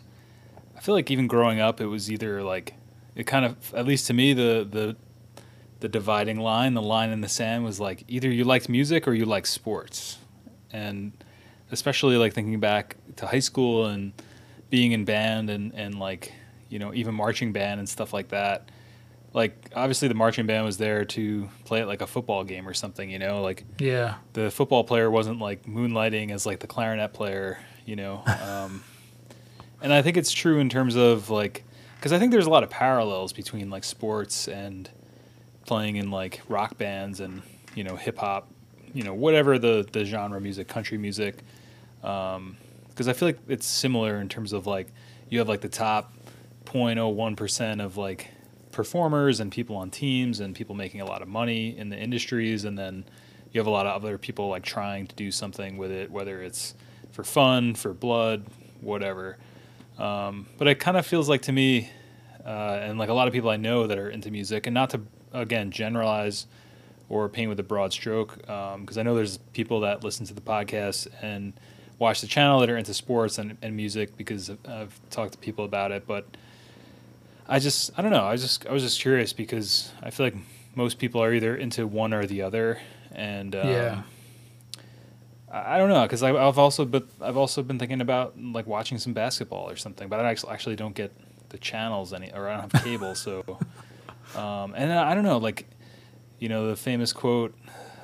I 0.76 0.81
feel 0.81 0.95
like 0.95 1.11
even 1.11 1.26
growing 1.26 1.61
up, 1.61 1.81
it 1.81 1.87
was 1.87 2.11
either 2.11 2.43
like, 2.43 2.75
it 3.14 3.25
kind 3.26 3.45
of, 3.45 3.75
at 3.75 3.87
least 3.87 4.07
to 4.07 4.14
me, 4.14 4.33
the 4.33 4.67
the 4.71 4.97
the 5.81 5.88
dividing 5.88 6.38
line, 6.38 6.75
the 6.75 6.83
line 6.83 7.11
in 7.11 7.21
the 7.21 7.29
sand 7.29 7.64
was 7.64 7.81
like 7.81 8.05
either 8.07 8.31
you 8.31 8.45
liked 8.45 8.69
music 8.69 9.09
or 9.09 9.14
you 9.14 9.25
liked 9.25 9.49
sports, 9.49 10.19
and 10.73 11.12
especially 11.73 12.17
like 12.17 12.33
thinking 12.33 12.61
back 12.61 12.97
to 13.17 13.26
high 13.26 13.38
school 13.38 13.87
and 13.87 14.12
being 14.69 14.93
in 14.93 15.05
band 15.05 15.50
and, 15.50 15.75
and 15.75 15.99
like 15.99 16.33
you 16.69 16.78
know 16.78 16.95
even 16.95 17.15
marching 17.15 17.52
band 17.52 17.80
and 17.80 17.89
stuff 17.89 18.13
like 18.13 18.28
that 18.28 18.69
like 19.32 19.71
obviously 19.76 20.08
the 20.08 20.14
marching 20.14 20.47
band 20.47 20.64
was 20.64 20.76
there 20.78 21.04
to 21.04 21.49
play 21.64 21.80
it 21.80 21.86
like 21.86 22.00
a 22.00 22.06
football 22.06 22.43
game 22.45 22.69
or 22.69 22.75
something 22.75 23.08
you 23.10 23.19
know 23.19 23.43
like 23.43 23.64
Yeah. 23.78 24.14
the 24.32 24.50
football 24.50 24.82
player 24.84 25.10
wasn't 25.10 25.38
like 25.38 25.64
moonlighting 25.64 26.30
as 26.32 26.47
like 26.47 26.58
the 26.60 26.66
clarinet 26.66 27.12
player 27.12 27.58
you 27.86 27.97
know 27.97 28.23
um, 28.26 28.82
and 29.82 29.93
i 29.93 30.02
think 30.02 30.16
it's 30.16 30.32
true 30.32 30.58
in 30.58 30.69
terms 30.69 30.97
of 30.97 31.30
like 31.30 31.64
because 31.97 32.12
i 32.12 32.19
think 32.19 32.32
there's 32.32 32.47
a 32.47 32.50
lot 32.50 32.62
of 32.64 32.71
parallels 32.71 33.32
between 33.32 33.71
like 33.71 33.84
sports 33.84 34.49
and 34.49 34.90
playing 35.66 35.97
in 35.97 36.10
like 36.10 36.40
rock 36.49 36.76
bands 36.78 37.21
and 37.21 37.43
you 37.76 37.84
know 37.84 37.95
hip 37.95 38.19
hop 38.19 38.49
you 38.95 39.04
know 39.04 39.14
whatever 39.14 39.58
the 39.58 39.86
the 39.93 40.04
genre 40.04 40.40
music 40.40 40.66
country 40.66 40.99
music 40.99 41.36
because 42.00 43.06
I 43.08 43.12
feel 43.12 43.28
like 43.28 43.38
it's 43.49 43.66
similar 43.66 44.21
in 44.21 44.28
terms 44.28 44.52
of 44.52 44.66
like 44.66 44.88
you 45.28 45.38
have 45.38 45.49
like 45.49 45.60
the 45.60 45.69
top 45.69 46.12
0.01 46.66 47.36
percent 47.36 47.80
of 47.80 47.97
like 47.97 48.30
performers 48.80 49.40
and 49.40 49.52
people 49.52 49.76
on 49.76 49.90
teams 49.90 50.40
and 50.40 50.54
people 50.54 50.75
making 50.75 51.02
a 51.02 51.04
lot 51.04 51.21
of 51.21 51.28
money 51.28 51.76
in 51.76 51.90
the 51.90 51.99
industries, 51.99 52.64
and 52.64 52.78
then 52.78 53.04
you 53.52 53.60
have 53.60 53.66
a 53.66 53.71
lot 53.78 53.84
of 53.84 54.02
other 54.02 54.16
people 54.16 54.49
like 54.49 54.62
trying 54.62 55.06
to 55.06 55.14
do 55.16 55.30
something 55.30 55.76
with 55.76 55.90
it, 55.90 56.10
whether 56.10 56.40
it's 56.43 56.75
for 57.12 57.23
fun, 57.23 57.75
for 57.75 57.93
blood, 57.93 58.47
whatever. 58.80 59.36
Um, 59.99 60.47
but 60.56 60.66
it 60.66 60.76
kind 60.76 60.97
of 60.97 61.04
feels 61.04 61.28
like 61.28 61.43
to 61.43 61.52
me, 61.52 61.90
uh, 62.43 62.80
and 62.80 62.99
like 62.99 63.10
a 63.10 63.12
lot 63.12 63.28
of 63.28 63.34
people 63.34 63.50
I 63.50 63.58
know 63.58 63.86
that 63.86 63.99
are 63.99 64.08
into 64.08 64.30
music, 64.30 64.66
and 64.66 64.73
not 64.73 64.88
to 64.90 65.02
again 65.34 65.71
generalize 65.71 66.47
or 67.10 67.28
paint 67.28 67.50
with 67.50 67.60
a 67.60 67.64
broad 67.64 67.93
stroke, 67.93 68.38
because 68.38 68.97
I 68.97 69.02
know 69.02 69.14
there's 69.14 69.36
people 69.52 69.80
that 69.80 70.02
listen 70.02 70.25
to 70.25 70.32
the 70.32 70.40
podcast 70.40 71.06
and 71.21 71.52
watch 71.99 72.23
the 72.23 72.26
channel 72.26 72.60
that 72.60 72.71
are 72.71 72.78
into 72.78 72.95
sports 72.95 73.36
and, 73.36 73.58
and 73.60 73.76
music 73.76 74.16
because 74.16 74.49
I've, 74.49 74.66
I've 74.66 75.10
talked 75.10 75.32
to 75.32 75.38
people 75.38 75.66
about 75.66 75.93
it. 75.93 76.06
But 76.06 76.25
I 77.50 77.58
just 77.58 77.91
I 77.99 78.02
don't 78.02 78.13
know. 78.13 78.25
I 78.25 78.32
was 78.32 78.43
just 78.43 78.67
I 78.67 78.73
was 78.73 78.82
just 78.82 79.00
curious 79.00 79.32
because 79.32 79.91
I 80.02 80.10
feel 80.10 80.26
like 80.26 80.36
most 80.75 80.99
people 80.99 81.21
are 81.23 81.34
either 81.34 81.56
into 81.56 81.86
one 81.86 82.15
or 82.15 82.25
the 82.25 82.43
other, 82.43 82.80
and 83.13 83.54
um, 83.56 83.69
Yeah. 83.69 84.02
I 85.52 85.78
don't 85.78 85.89
know 85.89 86.02
because 86.02 86.23
I've 86.23 86.58
also 86.58 86.84
but 86.84 87.08
I've 87.21 87.36
also 87.36 87.65
been 87.65 87.76
thinking 87.76 88.00
about 88.00 88.39
like 88.41 88.69
watching 88.69 88.99
some 88.99 89.13
basketball 89.13 89.69
or 89.69 89.75
something, 89.75 90.08
but 90.08 90.21
I 90.21 90.30
actually 90.30 90.52
actually 90.52 90.76
don't 90.76 90.95
get 90.95 91.13
the 91.49 91.58
channels 91.58 92.13
any 92.13 92.32
or 92.32 92.49
I 92.49 92.56
don't 92.56 92.73
have 92.73 92.84
cable, 92.84 93.17
so 93.17 93.58
um, 94.36 94.75
and 94.76 94.93
I 94.93 95.13
don't 95.15 95.25
know 95.25 95.39
like 95.39 95.67
you 96.39 96.49
know 96.49 96.69
the 96.69 96.76
famous 96.76 97.13
quote 97.13 97.52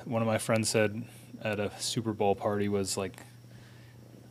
one 0.03 0.21
of 0.21 0.27
my 0.27 0.37
friends 0.37 0.67
said 0.67 1.01
at 1.41 1.57
a 1.59 1.71
Super 1.79 2.11
Bowl 2.11 2.35
party 2.35 2.67
was 2.67 2.97
like 2.97 3.21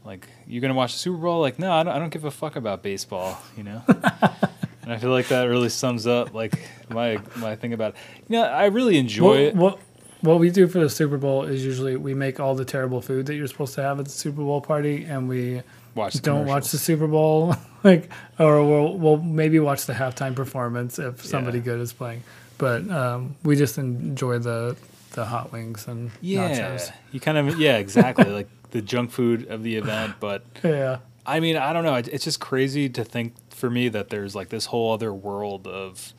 like 0.04 0.28
you're 0.46 0.60
gonna 0.60 0.74
watch 0.74 0.92
the 0.92 0.98
Super 0.98 1.16
Bowl 1.16 1.40
like 1.40 1.58
no 1.58 1.72
I 1.72 1.82
don't, 1.84 1.94
I 1.94 1.98
don't 1.98 2.10
give 2.10 2.26
a 2.26 2.30
fuck 2.30 2.54
about 2.54 2.82
baseball 2.82 3.38
you 3.56 3.62
know 3.62 3.82
and 4.86 4.94
I 4.94 4.98
feel 4.98 5.10
like 5.10 5.28
that 5.28 5.44
really 5.44 5.68
sums 5.68 6.06
up 6.06 6.32
like 6.32 6.58
my 6.88 7.18
my 7.36 7.54
thing 7.56 7.74
about 7.74 7.90
it. 7.90 7.96
you 8.28 8.36
know 8.38 8.44
I 8.44 8.66
really 8.66 8.96
enjoy 8.96 9.26
what, 9.28 9.38
it 9.40 9.54
what 9.56 9.78
what 10.22 10.38
we 10.40 10.48
do 10.50 10.66
for 10.66 10.78
the 10.78 10.88
Super 10.88 11.18
Bowl 11.18 11.42
is 11.44 11.62
usually 11.64 11.96
we 11.96 12.14
make 12.14 12.40
all 12.40 12.54
the 12.54 12.64
terrible 12.64 13.02
food 13.02 13.26
that 13.26 13.34
you're 13.34 13.46
supposed 13.46 13.74
to 13.74 13.82
have 13.82 13.98
at 13.98 14.06
the 14.06 14.10
Super 14.10 14.40
Bowl 14.40 14.62
party, 14.62 15.04
and 15.04 15.28
we 15.28 15.62
watch 15.94 16.20
don't 16.22 16.46
watch 16.46 16.70
the. 16.70 16.78
Super 16.78 17.06
Bowl, 17.06 17.54
like, 17.84 18.10
or 18.38 18.64
we'll 18.66 18.96
we'll 18.96 19.18
maybe 19.18 19.58
watch 19.58 19.84
the 19.84 19.92
halftime 19.92 20.34
performance 20.34 20.98
if 20.98 21.22
somebody 21.24 21.58
Yeah. 21.58 21.64
good 21.64 21.80
is 21.80 21.92
playing. 21.92 22.22
But 22.58 22.88
um, 22.90 23.36
we 23.44 23.56
just 23.56 23.76
enjoy 23.76 24.38
the 24.38 24.76
the 25.12 25.26
hot 25.26 25.52
wings 25.52 25.86
and 25.86 26.10
yeah 26.22 26.48
nachos. 26.76 26.92
you 27.12 27.20
kind 27.20 27.36
of 27.38 27.58
yeah 27.58 27.76
exactly 27.76 28.24
like 28.30 28.48
the 28.70 28.80
junk 28.82 29.10
food 29.10 29.48
of 29.48 29.62
the 29.62 29.76
event 29.76 30.14
but 30.20 30.42
Yeah, 30.64 30.98
I 31.26 31.40
mean, 31.40 31.56
I 31.56 31.72
don't 31.72 31.84
know. 31.84 31.94
It's 31.94 32.24
just 32.24 32.40
crazy 32.40 32.88
to 32.90 33.04
think 33.04 33.34
for 33.56 33.70
me 33.70 33.88
that 33.88 34.10
there's 34.10 34.34
like 34.34 34.50
this 34.50 34.66
whole 34.66 34.92
other 34.92 35.12
world 35.12 35.66
of 35.66 36.12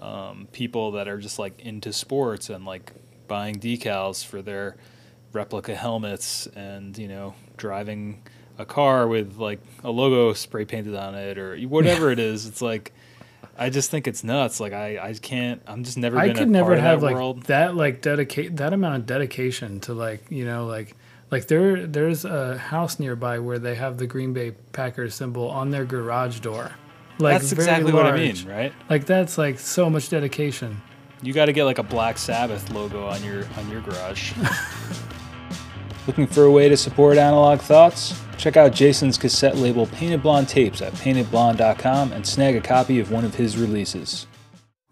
um, 0.00 0.48
people 0.52 0.92
that 0.92 1.06
are 1.06 1.18
just 1.18 1.38
like 1.38 1.60
into 1.60 1.92
sports 1.92 2.50
and 2.50 2.64
like 2.64 2.92
buying 3.28 3.56
decals 3.58 4.24
for 4.24 4.42
their 4.42 4.76
replica 5.32 5.74
helmets 5.74 6.46
and 6.48 6.98
you 6.98 7.08
know 7.08 7.34
driving 7.56 8.20
a 8.58 8.66
car 8.66 9.06
with 9.06 9.36
like 9.38 9.60
a 9.84 9.90
logo 9.90 10.32
spray 10.32 10.64
painted 10.64 10.94
on 10.94 11.14
it 11.14 11.38
or 11.38 11.56
whatever 11.68 12.10
it 12.10 12.18
is. 12.18 12.46
It's 12.46 12.60
like 12.60 12.92
I 13.56 13.70
just 13.70 13.90
think 13.90 14.08
it's 14.08 14.24
nuts. 14.24 14.60
Like 14.60 14.72
I, 14.72 14.98
I 14.98 15.14
can't. 15.14 15.62
I'm 15.66 15.84
just 15.84 15.96
never. 15.98 16.18
I 16.18 16.32
could 16.32 16.50
never 16.50 16.76
have 16.76 17.00
that 17.00 17.06
like 17.06 17.14
world. 17.14 17.44
that 17.44 17.76
like 17.76 18.02
dedicate 18.02 18.56
that 18.56 18.72
amount 18.72 18.96
of 18.96 19.06
dedication 19.06 19.80
to 19.80 19.94
like 19.94 20.30
you 20.30 20.44
know 20.44 20.66
like 20.66 20.96
like 21.32 21.46
there 21.48 21.86
there's 21.86 22.24
a 22.24 22.58
house 22.58 23.00
nearby 23.00 23.38
where 23.40 23.58
they 23.58 23.74
have 23.74 23.96
the 23.96 24.06
Green 24.06 24.32
Bay 24.34 24.52
Packers 24.72 25.14
symbol 25.14 25.48
on 25.48 25.70
their 25.70 25.86
garage 25.86 26.40
door. 26.40 26.70
Like 27.18 27.40
That's 27.40 27.52
very 27.52 27.64
exactly 27.64 27.92
what 27.92 28.06
I 28.06 28.14
mean, 28.14 28.36
right? 28.46 28.72
Like 28.88 29.06
that's 29.06 29.38
like 29.38 29.58
so 29.58 29.90
much 29.90 30.10
dedication. 30.10 30.80
You 31.22 31.32
got 31.32 31.46
to 31.46 31.52
get 31.52 31.64
like 31.64 31.78
a 31.78 31.82
Black 31.82 32.18
Sabbath 32.18 32.70
logo 32.70 33.06
on 33.06 33.24
your 33.24 33.44
on 33.56 33.68
your 33.70 33.80
garage. 33.80 34.32
Looking 36.06 36.26
for 36.26 36.44
a 36.44 36.50
way 36.50 36.68
to 36.68 36.76
support 36.76 37.16
Analog 37.16 37.60
Thoughts? 37.60 38.20
Check 38.36 38.56
out 38.56 38.72
Jason's 38.72 39.16
cassette 39.16 39.56
label 39.56 39.86
Painted 39.86 40.20
Blonde 40.20 40.48
Tapes 40.48 40.82
at 40.82 40.92
paintedblonde.com 40.94 42.12
and 42.12 42.26
snag 42.26 42.56
a 42.56 42.60
copy 42.60 42.98
of 42.98 43.12
one 43.12 43.24
of 43.24 43.36
his 43.36 43.56
releases. 43.56 44.26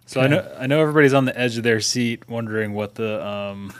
So 0.07 0.20
I 0.20 0.29
know 0.29 0.57
I 0.59 0.66
know 0.66 0.81
everybody's 0.81 1.14
on 1.14 1.26
the 1.26 1.38
edge 1.38 1.59
of 1.59 1.64
their 1.64 1.81
seat 1.81 2.29
wondering 2.29 2.72
what 2.72 2.94
the 2.94 3.26
um 3.26 3.72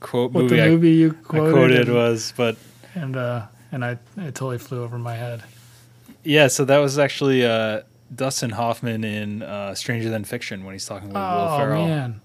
quote 0.00 0.32
what 0.32 0.42
movie, 0.44 0.56
the 0.56 0.64
I- 0.64 0.68
movie 0.68 0.90
you 0.92 1.10
I, 1.20 1.22
quoted, 1.24 1.52
quoted 1.54 1.88
and, 1.88 1.94
was, 1.94 2.32
but 2.36 2.56
and 2.94 3.16
uh, 3.16 3.46
and 3.72 3.84
I 3.84 3.92
it 4.16 4.34
totally 4.34 4.58
flew 4.58 4.82
over 4.82 4.98
my 4.98 5.14
head. 5.14 5.42
yeah. 6.24 6.48
So 6.48 6.64
that 6.64 6.78
was 6.78 6.98
actually 6.98 7.44
uh, 7.46 7.82
Dustin 8.14 8.50
Hoffman 8.50 9.04
in 9.04 9.42
uh, 9.42 9.74
Stranger 9.74 10.10
Than 10.10 10.24
Fiction 10.24 10.64
when 10.64 10.74
he's 10.74 10.86
talking 10.86 11.08
with 11.08 11.16
Will 11.16 11.56
Ferrell. 11.58 11.82
Oh 11.82 11.86
man, 11.86 12.20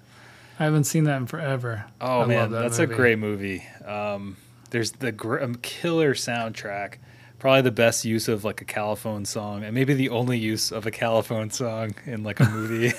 I 0.59 0.63
haven't 0.63 0.85
seen 0.85 1.03
that 1.05 1.17
in 1.17 1.27
forever. 1.27 1.85
Oh 2.01 2.21
I 2.21 2.25
man, 2.25 2.51
that 2.51 2.61
that's 2.61 2.79
movie. 2.79 2.93
a 2.93 2.95
great 2.95 3.19
movie. 3.19 3.63
Um, 3.85 4.37
there's 4.71 4.91
the 4.91 5.11
gr- 5.11 5.39
um, 5.41 5.55
killer 5.55 6.13
soundtrack. 6.15 6.95
Probably 7.37 7.61
the 7.61 7.71
best 7.71 8.05
use 8.05 8.27
of 8.27 8.43
like 8.43 8.61
a 8.61 8.65
Califone 8.65 9.27
song, 9.27 9.63
and 9.63 9.75
maybe 9.75 9.93
the 9.93 10.09
only 10.09 10.39
use 10.39 10.71
of 10.71 10.87
a 10.87 10.91
Califone 10.91 11.51
song 11.53 11.93
in 12.05 12.23
like 12.23 12.39
a 12.39 12.45
movie. 12.49 12.93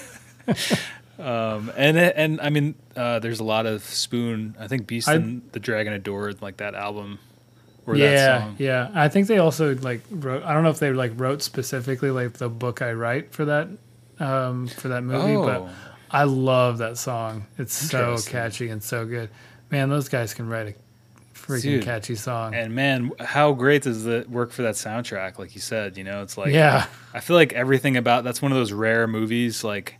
um, 1.18 1.72
and 1.76 1.96
and 1.98 2.40
I 2.40 2.50
mean, 2.50 2.74
uh, 2.96 3.18
there's 3.20 3.40
a 3.40 3.44
lot 3.44 3.66
of 3.66 3.83
Spoon. 3.85 4.55
I 4.59 4.68
think 4.68 4.87
Beast 4.87 5.09
I- 5.09 5.14
and 5.14 5.42
the 5.52 5.61
Dragon 5.61 5.92
Adored, 5.92 6.42
like 6.42 6.59
that 6.59 6.74
album, 6.74 7.18
or 7.87 7.96
that 7.96 8.00
yeah, 8.12 8.40
song. 8.40 8.57
yeah. 8.59 8.90
I 8.94 9.09
think 9.09 9.26
they 9.29 9.38
also 9.38 9.74
like 9.76 10.02
wrote. 10.11 10.42
I 10.44 10.52
don't 10.52 10.62
know 10.62 10.70
if 10.70 10.79
they 10.79 10.92
like 10.92 11.12
wrote 11.16 11.42
specifically 11.42 12.11
like 12.11 12.35
the 12.35 12.48
book 12.48 12.83
I 12.83 12.92
write 12.92 13.33
for 13.33 13.44
that 13.46 13.68
um, 14.20 14.66
for 14.68 14.88
that 14.88 15.02
movie, 15.02 15.37
but 15.37 15.62
Oh, 15.62 15.70
I 16.11 16.24
love 16.24 16.79
that 16.79 16.98
song. 16.98 17.46
It's 17.59 17.74
so 17.74 18.16
catchy 18.26 18.68
and 18.68 18.83
so 18.83 19.05
good. 19.07 19.29
Man, 19.70 19.88
those 19.88 20.09
guys 20.09 20.35
can 20.35 20.48
write 20.48 20.68
a 20.68 20.74
freaking 21.35 21.62
Dude, 21.62 21.85
catchy 21.85 22.14
song. 22.14 22.55
and 22.55 22.74
man, 22.74 23.11
how 23.20 23.52
great 23.52 23.83
does 23.83 24.07
it 24.07 24.29
work 24.31 24.52
for 24.52 24.62
that 24.62 24.74
soundtrack? 24.74 25.38
Like 25.38 25.55
you 25.55 25.61
said, 25.61 25.96
you 25.96 26.05
know, 26.05 26.22
it's 26.22 26.37
like 26.38 26.52
yeah, 26.52 26.87
I 27.14 27.20
feel 27.20 27.37
like 27.37 27.52
everything 27.55 27.96
about 27.96 28.22
that's 28.24 28.40
one 28.42 28.52
of 28.52 28.59
those 28.59 28.72
rare 28.72 29.07
movies 29.07 29.64
like 29.64 29.96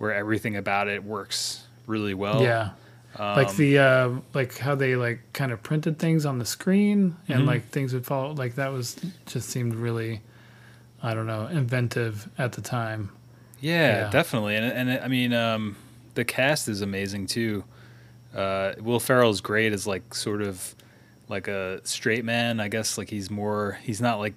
where 0.00 0.12
everything 0.14 0.56
about 0.56 0.88
it 0.88 1.04
works 1.04 1.62
really 1.86 2.14
well. 2.14 2.42
yeah. 2.42 2.70
like 3.18 3.48
Um, 3.50 3.56
the 3.56 3.78
uh, 3.78 4.10
like 4.34 4.56
how 4.58 4.74
they 4.74 4.96
like 4.96 5.20
kind 5.32 5.52
of 5.52 5.62
printed 5.62 5.98
things 5.98 6.24
on 6.24 6.38
the 6.38 6.44
screen 6.46 7.16
and 7.28 7.42
Mhm. 7.42 7.46
like 7.46 7.68
things 7.68 7.92
would 7.92 8.06
fall 8.06 8.34
Like 8.34 8.54
that 8.54 8.72
was 8.72 8.96
just 9.26 9.48
seemed 9.50 9.74
really, 9.74 10.20
I 11.02 11.12
don't 11.14 11.26
know, 11.26 11.46
inventive 11.48 12.28
at 12.38 12.52
the 12.52 12.60
time. 12.62 13.10
Yeah, 13.60 14.04
Yeah. 14.06 14.10
definitely. 14.10 14.56
And 14.56 14.64
and 14.90 15.04
I 15.04 15.08
mean, 15.08 15.32
um, 15.34 15.76
the 16.14 16.24
cast 16.24 16.66
is 16.68 16.80
amazing 16.80 17.26
too. 17.26 17.64
Uh, 18.34 18.72
Will 18.80 19.00
Ferrell's 19.00 19.40
great 19.40 19.72
as 19.72 19.86
like 19.86 20.14
sort 20.14 20.40
of 20.40 20.74
like 21.28 21.46
a 21.48 21.80
straight 21.84 22.24
man. 22.24 22.58
I 22.60 22.68
guess 22.68 22.96
like 22.96 23.10
he's 23.10 23.30
more. 23.30 23.78
He's 23.82 24.00
not 24.00 24.18
like 24.18 24.34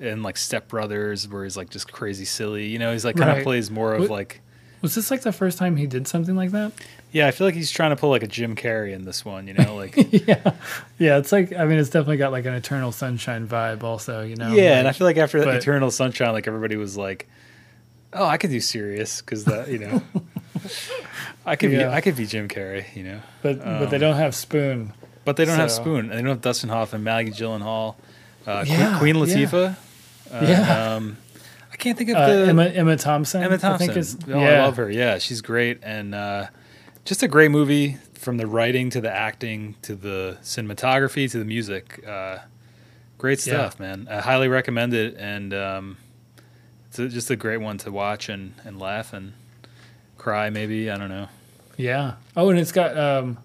in 0.00 0.22
like 0.22 0.36
Step 0.36 0.68
Brothers 0.68 1.26
where 1.28 1.44
he's 1.44 1.56
like 1.56 1.70
just 1.70 1.90
crazy 1.92 2.24
silly. 2.24 2.66
You 2.66 2.78
know, 2.78 2.92
he's 2.92 3.04
like 3.06 3.16
kind 3.16 3.30
of 3.38 3.42
plays 3.44 3.70
more 3.70 3.94
of 3.94 4.00
What- 4.02 4.10
like. 4.10 4.40
Was 4.80 4.94
this 4.94 5.10
like 5.10 5.22
the 5.22 5.32
first 5.32 5.58
time 5.58 5.76
he 5.76 5.86
did 5.86 6.06
something 6.06 6.36
like 6.36 6.50
that? 6.52 6.72
Yeah, 7.10 7.26
I 7.26 7.30
feel 7.30 7.46
like 7.46 7.54
he's 7.54 7.70
trying 7.70 7.90
to 7.90 7.96
pull 7.96 8.10
like 8.10 8.22
a 8.22 8.26
Jim 8.28 8.54
Carrey 8.54 8.92
in 8.92 9.04
this 9.04 9.24
one. 9.24 9.46
You 9.48 9.54
know, 9.54 9.74
like 9.74 9.94
yeah, 10.12 10.52
yeah. 10.98 11.18
It's 11.18 11.32
like 11.32 11.52
I 11.52 11.64
mean, 11.64 11.78
it's 11.78 11.90
definitely 11.90 12.18
got 12.18 12.32
like 12.32 12.44
an 12.44 12.54
Eternal 12.54 12.92
Sunshine 12.92 13.48
vibe, 13.48 13.82
also. 13.82 14.22
You 14.22 14.36
know. 14.36 14.52
yeah, 14.52 14.78
and 14.78 14.86
I 14.86 14.92
feel 14.92 15.06
like 15.06 15.16
after 15.16 15.42
but- 15.42 15.56
Eternal 15.56 15.90
Sunshine, 15.90 16.32
like 16.32 16.46
everybody 16.46 16.76
was 16.76 16.96
like, 16.96 17.28
"Oh, 18.12 18.24
I 18.26 18.36
could 18.36 18.50
do 18.50 18.60
serious 18.60 19.20
because 19.20 19.44
that 19.46 19.68
you 19.68 19.78
know." 19.78 20.02
I 21.46 21.56
could 21.56 21.70
be 21.70 21.82
I 21.84 22.00
could 22.00 22.16
be 22.16 22.26
Jim 22.26 22.46
Carrey, 22.48 22.84
you 22.94 23.04
know. 23.04 23.20
but 23.42 23.58
but 23.58 23.86
they 23.90 23.96
um, 23.96 24.00
don't 24.00 24.16
have 24.16 24.34
Spoon. 24.34 24.92
But 25.24 25.36
they 25.36 25.44
don't 25.44 25.58
have 25.58 25.70
Spoon. 25.70 26.00
and 26.00 26.10
They 26.10 26.16
don't 26.16 26.28
have 26.28 26.40
Dustin 26.40 26.70
Hoffman, 26.70 27.04
Maggie 27.04 27.32
Gyllenhaal, 27.32 27.96
uh, 28.46 28.64
Yeah, 28.66 28.98
Queen 28.98 29.14
yeah. 29.16 29.22
Latifah. 29.22 29.76
Uh, 30.32 30.44
Yeah. 30.46 30.94
Um, 30.96 31.16
can't 31.78 31.96
think 31.96 32.10
of 32.10 32.16
Uh, 32.16 32.26
the 32.28 32.46
Emma 32.48 32.64
Emma 32.66 32.96
Thompson. 32.96 33.42
Emma 33.42 33.54
I 33.54 33.58
Thompson. 33.58 33.86
think 33.88 33.98
is, 33.98 34.16
oh, 34.28 34.40
yeah. 34.40 34.62
I 34.62 34.64
love 34.64 34.76
her. 34.76 34.90
Yeah, 34.90 35.18
she's 35.18 35.40
great, 35.40 35.78
and 35.82 36.14
uh, 36.14 36.46
just 37.04 37.22
a 37.22 37.28
great 37.28 37.50
movie 37.50 37.96
from 38.14 38.36
the 38.36 38.46
writing 38.46 38.90
to 38.90 39.00
the 39.00 39.10
acting 39.12 39.76
to 39.82 39.94
the 39.94 40.38
cinematography 40.42 41.30
to 41.30 41.38
the 41.38 41.44
music. 41.44 42.04
Uh, 42.06 42.38
great 43.16 43.44
Yeah. 43.46 43.54
stuff, 43.54 43.80
man. 43.80 44.06
I 44.10 44.20
highly 44.20 44.48
recommend 44.48 44.92
it, 44.94 45.16
and 45.18 45.54
um, 45.54 45.96
it's 46.88 46.98
a, 46.98 47.08
just 47.08 47.30
a 47.30 47.36
great 47.36 47.58
one 47.58 47.78
to 47.78 47.90
watch 47.92 48.28
and, 48.28 48.54
and 48.64 48.78
laugh 48.78 49.12
and 49.12 49.32
cry. 50.16 50.50
Maybe 50.50 50.90
I 50.90 50.96
don't 50.98 51.08
know. 51.10 51.28
Yeah. 51.76 52.14
Oh, 52.36 52.50
and 52.50 52.58
it's 52.58 52.72
got 52.72 52.96
um, 52.98 53.38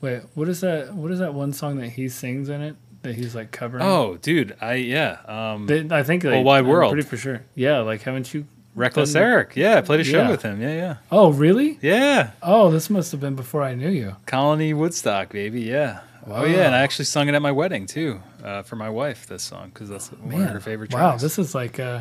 wait, 0.00 0.22
what 0.34 0.48
is 0.48 0.60
that? 0.62 0.94
What 0.94 1.10
is 1.12 1.18
that 1.18 1.34
one 1.34 1.52
song 1.52 1.76
that 1.78 1.90
he 1.90 2.08
sings 2.08 2.48
in 2.48 2.62
it 2.62 2.76
that 3.02 3.14
he's 3.14 3.34
like 3.34 3.50
covering? 3.50 3.82
Oh, 3.84 4.16
dude, 4.20 4.56
I 4.60 4.74
yeah. 4.74 5.18
Um, 5.26 5.66
They- 5.66 5.86
I 5.90 6.02
think 6.02 6.24
like, 6.24 6.34
Whole 6.34 6.44
Wide 6.44 6.60
I'm 6.60 6.66
World. 6.68 6.92
Pretty 6.92 7.08
for 7.08 7.16
sure. 7.16 7.42
Yeah. 7.54 7.78
Like, 7.80 8.02
haven't 8.02 8.32
you? 8.34 8.46
Wreckless 8.74 9.12
done- 9.14 9.22
Eric. 9.22 9.52
Yeah, 9.56 9.76
I 9.78 9.80
played 9.80 10.00
a 10.00 10.04
show 10.04 10.18
Yeah. 10.22 10.30
with 10.30 10.42
him. 10.42 10.60
Yeah, 10.62 10.74
yeah. 10.74 10.94
Oh, 11.10 11.32
really? 11.32 11.78
Yeah. 11.82 12.30
Oh, 12.42 12.70
this 12.70 12.88
must 12.90 13.10
have 13.12 13.20
been 13.20 13.34
before 13.34 13.62
I 13.62 13.74
knew 13.74 13.88
you. 13.90 14.16
Colony 14.26 14.72
Woodstock, 14.74 15.30
baby. 15.30 15.62
Yeah. 15.62 16.00
Oh 16.30 16.44
yeah, 16.44 16.66
and 16.66 16.74
I 16.74 16.80
actually 16.80 17.06
sung 17.06 17.28
it 17.30 17.34
at 17.34 17.40
my 17.40 17.52
wedding 17.52 17.86
too, 17.86 18.20
uh, 18.44 18.62
for 18.62 18.76
my 18.76 18.90
wife. 18.90 19.26
This 19.26 19.42
song 19.42 19.70
because 19.72 19.88
that's 19.88 20.08
one 20.08 20.42
of 20.42 20.50
her 20.50 20.60
favorite 20.60 20.92
Wow, 20.92 21.16
this 21.16 21.38
is 21.38 21.54
like 21.54 21.80
uh, 21.80 22.00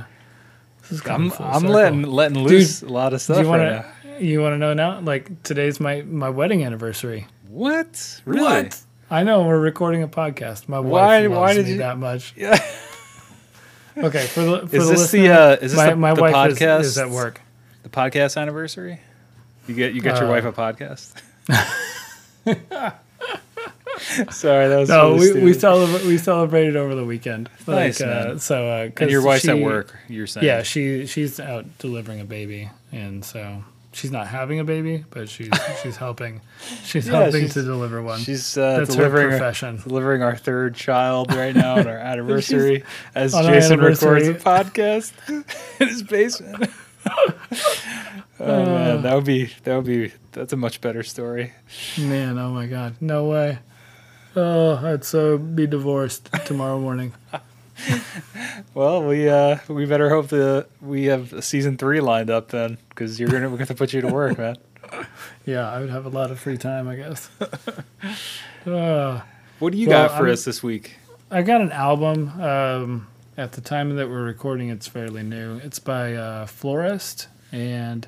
this 0.82 0.92
is 1.00 1.08
I'm 1.08 1.32
I'm 1.40 1.64
letting 1.64 2.02
letting 2.04 2.40
loose 2.40 2.82
a 2.82 2.90
lot 2.90 3.14
of 3.14 3.22
stuff 3.22 3.38
Do 3.38 3.44
you 3.44 3.48
want 3.50 3.62
right 3.62 3.86
now. 4.04 4.18
to? 4.18 4.26
You 4.26 4.42
want 4.42 4.54
to 4.54 4.58
know 4.58 4.74
now? 4.74 5.00
Like 5.00 5.44
today's 5.44 5.80
my 5.80 6.02
my 6.02 6.30
wedding 6.30 6.62
anniversary. 6.66 7.26
What? 7.48 8.22
Really? 8.26 8.42
What? 8.44 8.82
I 9.10 9.24
know 9.24 9.44
we're 9.44 9.60
recording 9.60 10.04
a 10.04 10.08
podcast. 10.08 10.68
My 10.68 10.80
Why- 10.80 11.28
wife 11.28 11.32
why 11.32 11.38
loves 11.38 11.56
did 11.56 11.66
me 11.66 11.72
you- 11.74 11.78
that 11.80 11.98
much. 11.98 12.34
Yeah. 13.98 14.04
Okay, 14.06 14.28
for 14.28 14.42
the 14.44 14.68
for 14.68 14.76
Is 14.76 14.86
the 14.86 14.92
this 14.92 15.00
listener, 15.14 15.22
the 15.24 15.30
uh, 15.34 15.52
is 15.54 15.60
this 15.72 15.76
my, 15.76 15.90
the, 15.90 15.96
my 15.96 16.14
the 16.14 16.22
wife 16.22 16.36
podcast? 16.36 16.82
is, 16.82 16.88
is 16.88 16.98
at 17.00 17.10
work. 17.10 17.42
The 17.82 17.90
podcast 17.90 18.40
anniversary. 18.40 19.00
You 19.68 19.74
get 19.74 19.94
you 19.96 20.02
get 20.02 20.18
your 20.20 20.28
Uh, 20.28 20.40
wife 20.40 20.46
a 20.46 20.52
podcast. 20.52 21.20
Sorry, 24.32 24.68
that 24.68 24.78
was 24.78 24.90
No, 24.90 25.16
really 25.16 25.40
we, 25.40 25.46
we 25.46 25.54
celebrate 25.54 26.06
we 26.06 26.20
celebrated 26.20 26.76
over 26.76 26.94
the 26.94 27.04
weekend. 27.06 27.50
Nice, 27.68 28.00
uh. 28.00 28.38
So 28.38 28.68
uh, 28.68 28.90
And 28.98 29.10
your 29.10 29.24
wife's 29.24 29.48
at 29.48 29.58
work. 29.58 29.96
You're 30.08 30.28
saying. 30.28 30.46
Yeah, 30.46 30.62
she 30.62 31.08
she's 31.08 31.40
out 31.40 31.66
delivering 31.80 32.20
a 32.20 32.26
baby, 32.26 32.70
and 32.92 33.26
so 33.26 33.64
she's 33.98 34.12
not 34.12 34.28
having 34.28 34.60
a 34.60 34.64
baby, 34.64 35.04
but 35.10 35.28
she's 35.30 35.50
she's 35.84 35.98
helping. 35.98 36.42
She's 36.84 37.08
Yeah, 37.08 37.24
helping 37.24 37.42
she's- 37.42 37.54
to 37.56 37.64
deliver 37.64 38.02
one. 38.02 38.20
She's 38.20 38.58
uh, 38.58 38.78
That's 38.80 38.94
her 38.94 39.02
delivering 39.04 39.30
profession. 39.30 39.82
delivering 39.84 40.22
our 40.24 40.36
third 40.36 40.76
child 40.76 41.34
right 41.34 41.56
now 41.56 41.78
on 41.78 41.88
our 41.88 41.98
anniversary 42.12 42.84
as 43.16 43.34
on 43.34 43.46
our 43.46 43.54
Jason 43.54 43.80
records 43.80 44.28
a 44.28 44.34
podcast 44.36 45.12
in 45.82 45.88
his 45.88 46.04
basement. 46.04 46.70
oh 48.40 48.66
man, 48.66 49.02
that 49.02 49.16
would 49.16 49.26
be 49.26 49.52
that 49.64 49.76
would 49.76 49.86
be 49.86 50.12
that's 50.32 50.54
a 50.54 50.58
much 50.58 50.82
better 50.82 51.04
story. 51.04 51.54
Man, 51.98 52.38
oh 52.38 52.52
my 52.52 52.68
God, 52.68 52.96
no 53.02 53.26
way. 53.26 53.60
Oh, 54.36 54.76
I'd 54.86 55.04
so 55.04 55.38
be 55.38 55.66
divorced 55.66 56.30
tomorrow 56.46 56.80
morning. 56.80 57.14
Well, 58.74 59.04
we 59.04 59.28
uh 59.30 59.58
we 59.68 59.86
better 59.86 60.10
hope 60.10 60.28
that 60.30 60.68
we 60.82 61.06
have 61.06 61.34
a 61.34 61.42
season 61.42 61.78
three 61.78 62.00
lined 62.00 62.30
up 62.30 62.50
then, 62.50 62.78
because 62.90 63.20
you're 63.20 63.30
gonna 63.30 63.50
we're 63.50 63.58
gonna 63.58 63.74
put 63.76 63.94
you 63.94 64.02
to 64.02 64.08
work, 64.08 64.38
man. 64.38 64.58
Yeah, 65.46 65.70
I 65.72 65.80
would 65.80 65.90
have 65.90 66.06
a 66.06 66.10
lot 66.10 66.32
of 66.32 66.40
free 66.40 66.58
time, 66.58 66.88
I 66.88 66.96
guess. 66.96 67.30
uh, 68.66 69.22
What 69.60 69.72
do 69.74 69.78
you 69.78 69.88
Well, 69.90 70.08
got 70.08 70.18
for 70.18 70.26
I'm- 70.26 70.34
us 70.34 70.44
this 70.46 70.62
week? 70.64 70.98
I 71.32 71.42
got 71.42 71.60
an 71.62 71.72
album. 71.72 72.30
Um, 72.42 73.08
at 73.38 73.52
the 73.54 73.62
time 73.62 73.96
that 73.98 74.10
we're 74.10 74.24
recording, 74.24 74.70
it's 74.70 74.88
fairly 74.88 75.24
new. 75.24 75.58
It's 75.58 75.80
by 75.80 76.14
uh, 76.16 76.46
Florist 76.48 77.28
and 77.52 78.08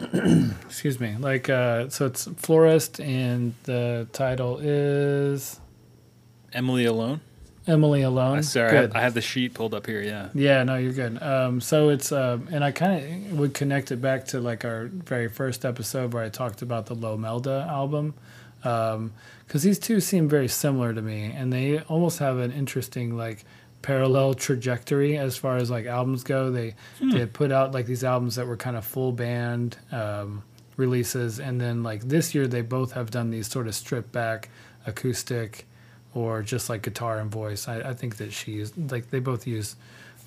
excuse 0.00 0.98
me, 1.00 1.16
like 1.18 1.48
uh, 1.48 1.88
so 1.88 2.06
it's 2.06 2.26
Florist, 2.36 3.00
and 3.00 3.54
the 3.64 4.06
title 4.12 4.58
is 4.60 5.60
Emily 6.52 6.84
Alone. 6.84 7.20
Emily 7.66 8.02
Alone. 8.02 8.38
Uh, 8.38 8.42
sorry, 8.42 8.68
I 8.68 8.70
Good. 8.72 8.80
have, 8.82 8.96
I 8.96 9.00
have 9.02 9.14
the 9.14 9.20
sheet 9.20 9.54
pulled 9.54 9.74
up 9.74 9.86
here. 9.86 10.02
Yeah. 10.02 10.28
Yeah, 10.34 10.64
no, 10.64 10.76
you're 10.76 10.92
good. 10.92 11.22
Um, 11.22 11.60
so 11.60 11.90
it's 11.90 12.10
um, 12.12 12.48
and 12.50 12.64
I 12.64 12.72
kind 12.72 13.26
of 13.30 13.38
would 13.38 13.54
connect 13.54 13.92
it 13.92 14.00
back 14.02 14.26
to 14.26 14.40
like 14.40 14.64
our 14.64 14.86
very 14.86 15.28
first 15.28 15.64
episode 15.64 16.12
where 16.12 16.24
I 16.24 16.28
talked 16.28 16.62
about 16.62 16.86
the 16.86 16.96
Lomelda 16.96 17.66
album, 17.68 18.14
because 18.62 19.62
these 19.62 19.78
two 19.78 20.00
seem 20.00 20.28
very 20.28 20.48
similar 20.48 20.92
to 20.92 21.02
me, 21.02 21.32
and 21.34 21.52
they 21.52 21.80
almost 21.82 22.18
have 22.18 22.38
an 22.38 22.50
interesting 22.52 23.16
like 23.16 23.44
parallel 23.82 24.34
trajectory 24.34 25.16
as 25.18 25.36
far 25.36 25.56
as 25.56 25.70
like 25.70 25.86
albums 25.86 26.24
go. 26.24 26.50
They 26.50 26.74
they 27.00 27.26
put 27.26 27.52
out 27.52 27.72
like 27.72 27.86
these 27.86 28.04
albums 28.04 28.36
that 28.36 28.46
were 28.46 28.56
kind 28.56 28.76
of 28.76 28.84
full 28.84 29.12
band 29.12 29.76
um, 29.92 30.42
releases, 30.76 31.38
and 31.38 31.60
then 31.60 31.82
like 31.84 32.02
this 32.02 32.34
year 32.34 32.48
they 32.48 32.62
both 32.62 32.92
have 32.92 33.10
done 33.10 33.30
these 33.30 33.46
sort 33.48 33.68
of 33.68 33.74
stripped 33.74 34.10
back 34.10 34.48
acoustic 34.84 35.66
or 36.14 36.42
just 36.42 36.68
like 36.68 36.82
guitar 36.82 37.18
and 37.18 37.30
voice. 37.30 37.68
I, 37.68 37.80
I 37.80 37.94
think 37.94 38.16
that 38.16 38.32
she 38.32 38.58
is 38.58 38.76
like 38.76 39.10
they 39.10 39.20
both 39.20 39.46
use 39.46 39.76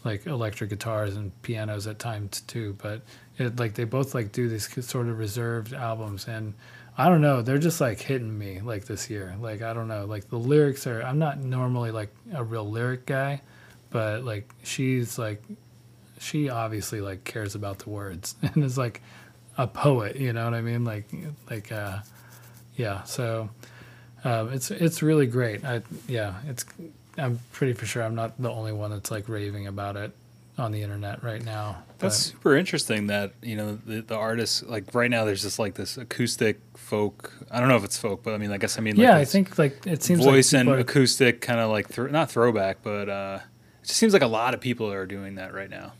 like 0.03 0.27
electric 0.27 0.69
guitars 0.69 1.15
and 1.15 1.31
pianos 1.41 1.87
at 1.87 1.99
times 1.99 2.41
too, 2.41 2.75
but 2.81 3.01
it 3.37 3.59
like 3.59 3.73
they 3.73 3.83
both 3.83 4.13
like 4.13 4.31
do 4.31 4.47
these 4.47 4.69
sort 4.85 5.07
of 5.07 5.17
reserved 5.17 5.73
albums 5.73 6.27
and 6.27 6.53
I 6.97 7.09
don't 7.09 7.21
know, 7.21 7.41
they're 7.41 7.57
just 7.57 7.81
like 7.81 7.99
hitting 7.99 8.37
me 8.37 8.61
like 8.61 8.85
this 8.85 9.09
year. 9.09 9.35
Like 9.39 9.61
I 9.61 9.73
don't 9.73 9.87
know, 9.87 10.05
like 10.05 10.29
the 10.29 10.37
lyrics 10.37 10.87
are 10.87 11.01
I'm 11.01 11.19
not 11.19 11.39
normally 11.39 11.91
like 11.91 12.13
a 12.33 12.43
real 12.43 12.69
lyric 12.69 13.05
guy, 13.05 13.41
but 13.89 14.23
like 14.23 14.49
she's 14.63 15.17
like 15.17 15.43
she 16.19 16.49
obviously 16.49 17.01
like 17.01 17.23
cares 17.23 17.55
about 17.55 17.79
the 17.79 17.89
words 17.89 18.35
and 18.41 18.63
is 18.63 18.77
like 18.77 19.01
a 19.57 19.67
poet, 19.67 20.15
you 20.15 20.33
know 20.33 20.45
what 20.45 20.53
I 20.53 20.61
mean? 20.61 20.85
Like 20.85 21.05
like 21.49 21.71
uh 21.71 21.99
yeah. 22.75 23.03
So 23.03 23.49
um, 24.25 24.51
it's 24.51 24.71
it's 24.71 25.01
really 25.01 25.27
great. 25.27 25.63
I 25.63 25.81
yeah, 26.07 26.33
it's 26.47 26.65
I'm 27.17 27.39
pretty 27.53 27.71
for 27.73 27.85
sure 27.85 28.03
I'm 28.03 28.15
not 28.15 28.33
the 28.41 28.51
only 28.51 28.73
one 28.73 28.89
that's 28.91 29.09
like 29.11 29.29
raving 29.29 29.67
about 29.67 29.95
it 29.95 30.11
on 30.57 30.71
the 30.71 30.81
internet 30.81 31.23
right 31.23 31.43
now. 31.43 31.83
That's 31.99 32.27
but- 32.29 32.33
super 32.38 32.55
interesting 32.57 33.07
that, 33.07 33.33
you 33.41 33.55
know, 33.57 33.77
the, 33.85 34.01
the 34.01 34.15
artists, 34.15 34.63
like 34.63 34.93
right 34.95 35.09
now, 35.11 35.25
there's 35.25 35.41
just 35.41 35.59
like 35.59 35.75
this 35.75 35.97
acoustic 35.97 36.59
folk. 36.75 37.33
I 37.51 37.59
don't 37.59 37.67
know 37.69 37.75
if 37.77 37.83
it's 37.83 37.97
folk, 37.97 38.23
but 38.23 38.33
I 38.33 38.38
mean, 38.38 38.51
I 38.51 38.57
guess 38.57 38.77
I 38.77 38.81
mean, 38.81 38.95
like 38.95 39.03
yeah, 39.03 39.15
I 39.17 39.25
think 39.25 39.57
like 39.57 39.85
it 39.88 40.01
seems 40.03 40.23
voice 40.23 40.53
like 40.53 40.59
and 40.61 40.69
are- 40.69 40.77
acoustic 40.79 41.41
kind 41.41 41.59
of 41.59 41.69
like, 41.71 41.88
thro- 41.89 42.07
not 42.07 42.31
throwback, 42.31 42.77
but 42.83 43.09
uh, 43.09 43.39
it 43.81 43.88
just 43.88 43.97
seems 43.99 44.13
like 44.13 44.21
a 44.21 44.27
lot 44.27 44.53
of 44.53 44.61
people 44.61 44.91
are 44.91 45.05
doing 45.05 45.35
that 45.35 45.53
right 45.53 45.69
now. 45.69 45.93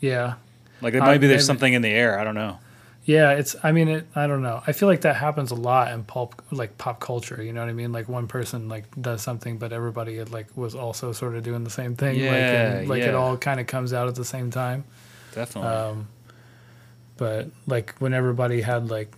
yeah. 0.00 0.34
Like, 0.82 0.94
it 0.94 1.02
Uh, 1.02 1.06
might 1.06 1.18
be 1.18 1.26
there's 1.28 1.46
something 1.46 1.72
in 1.72 1.80
the 1.82 1.90
air. 1.90 2.18
I 2.18 2.24
don't 2.24 2.34
know. 2.34 2.58
Yeah, 3.04 3.32
it's. 3.32 3.56
I 3.64 3.72
mean, 3.72 3.88
it. 3.88 4.06
I 4.14 4.26
don't 4.28 4.42
know. 4.42 4.62
I 4.64 4.70
feel 4.72 4.88
like 4.88 5.00
that 5.00 5.16
happens 5.16 5.50
a 5.50 5.56
lot 5.56 5.90
in 5.92 6.04
pulp, 6.04 6.40
like 6.52 6.78
pop 6.78 7.00
culture. 7.00 7.42
You 7.42 7.52
know 7.52 7.60
what 7.60 7.68
I 7.68 7.72
mean? 7.72 7.90
Like 7.90 8.08
one 8.08 8.28
person 8.28 8.68
like 8.68 8.84
does 9.00 9.22
something, 9.22 9.58
but 9.58 9.72
everybody 9.72 10.16
had, 10.18 10.30
like 10.30 10.46
was 10.56 10.74
also 10.76 11.10
sort 11.12 11.34
of 11.34 11.42
doing 11.42 11.64
the 11.64 11.70
same 11.70 11.96
thing. 11.96 12.14
like, 12.14 12.22
Yeah, 12.22 12.72
and, 12.78 12.88
like 12.88 13.02
it 13.02 13.14
all 13.14 13.36
kind 13.36 13.58
of 13.58 13.66
comes 13.66 13.92
out 13.92 14.06
at 14.06 14.14
the 14.14 14.24
same 14.24 14.50
time. 14.52 14.84
Definitely. 15.34 15.70
Um, 15.70 16.08
but 17.16 17.48
like 17.66 17.94
when 17.98 18.14
everybody 18.14 18.60
had 18.60 18.88
like 18.88 19.12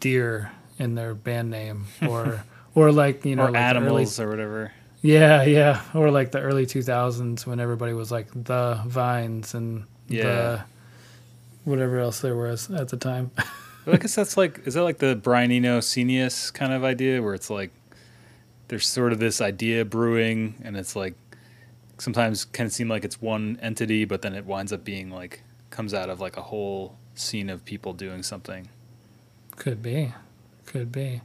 deer 0.00 0.50
in 0.78 0.94
their 0.94 1.14
band 1.14 1.50
name, 1.50 1.86
or 2.08 2.42
or 2.74 2.90
like 2.92 3.24
you 3.24 3.36
know 3.36 3.44
or 3.44 3.50
like 3.50 3.52
the 3.54 3.58
early- 3.58 3.76
animals 3.76 4.18
or 4.20 4.28
whatever. 4.28 4.72
yeah, 5.02 5.44
yeah, 5.44 5.82
or 5.94 6.10
like 6.10 6.32
the 6.32 6.40
early 6.40 6.66
two 6.66 6.82
thousands 6.82 7.46
when 7.46 7.60
everybody 7.60 7.92
was 7.92 8.10
like 8.10 8.26
the 8.32 8.80
vines 8.86 9.54
and 9.54 9.84
Yeah. 10.08 10.22
the 10.24 10.64
whatever 11.68 11.98
else 11.98 12.20
there 12.20 12.36
was 12.36 12.70
at 12.70 12.88
the 12.88 12.96
time. 12.96 13.30
I 13.86 13.96
guess 13.96 14.14
that's 14.14 14.36
like, 14.36 14.66
is 14.66 14.74
that 14.74 14.82
like 14.82 14.98
the 14.98 15.16
Brian 15.16 15.50
Eno 15.50 15.80
Scenius 15.80 16.50
kind 16.50 16.72
of 16.72 16.84
idea 16.84 17.22
where 17.22 17.34
it's 17.34 17.48
like 17.48 17.70
there's 18.68 18.86
sort 18.86 19.12
of 19.12 19.18
this 19.18 19.40
idea 19.40 19.84
brewing 19.84 20.54
and 20.62 20.76
it's 20.76 20.94
like 20.94 21.14
sometimes 21.98 22.44
can 22.44 22.70
seem 22.70 22.88
like 22.88 23.04
it's 23.04 23.20
one 23.20 23.58
entity, 23.62 24.04
but 24.04 24.22
then 24.22 24.34
it 24.34 24.44
winds 24.44 24.72
up 24.72 24.84
being 24.84 25.10
like 25.10 25.42
comes 25.70 25.94
out 25.94 26.10
of 26.10 26.20
like 26.20 26.36
a 26.36 26.42
whole 26.42 26.96
scene 27.14 27.48
of 27.50 27.64
people 27.64 27.92
doing 27.92 28.22
something. 28.22 28.68
Could 29.56 29.82
be, 29.82 30.12
could 30.66 30.92
be, 30.92 31.22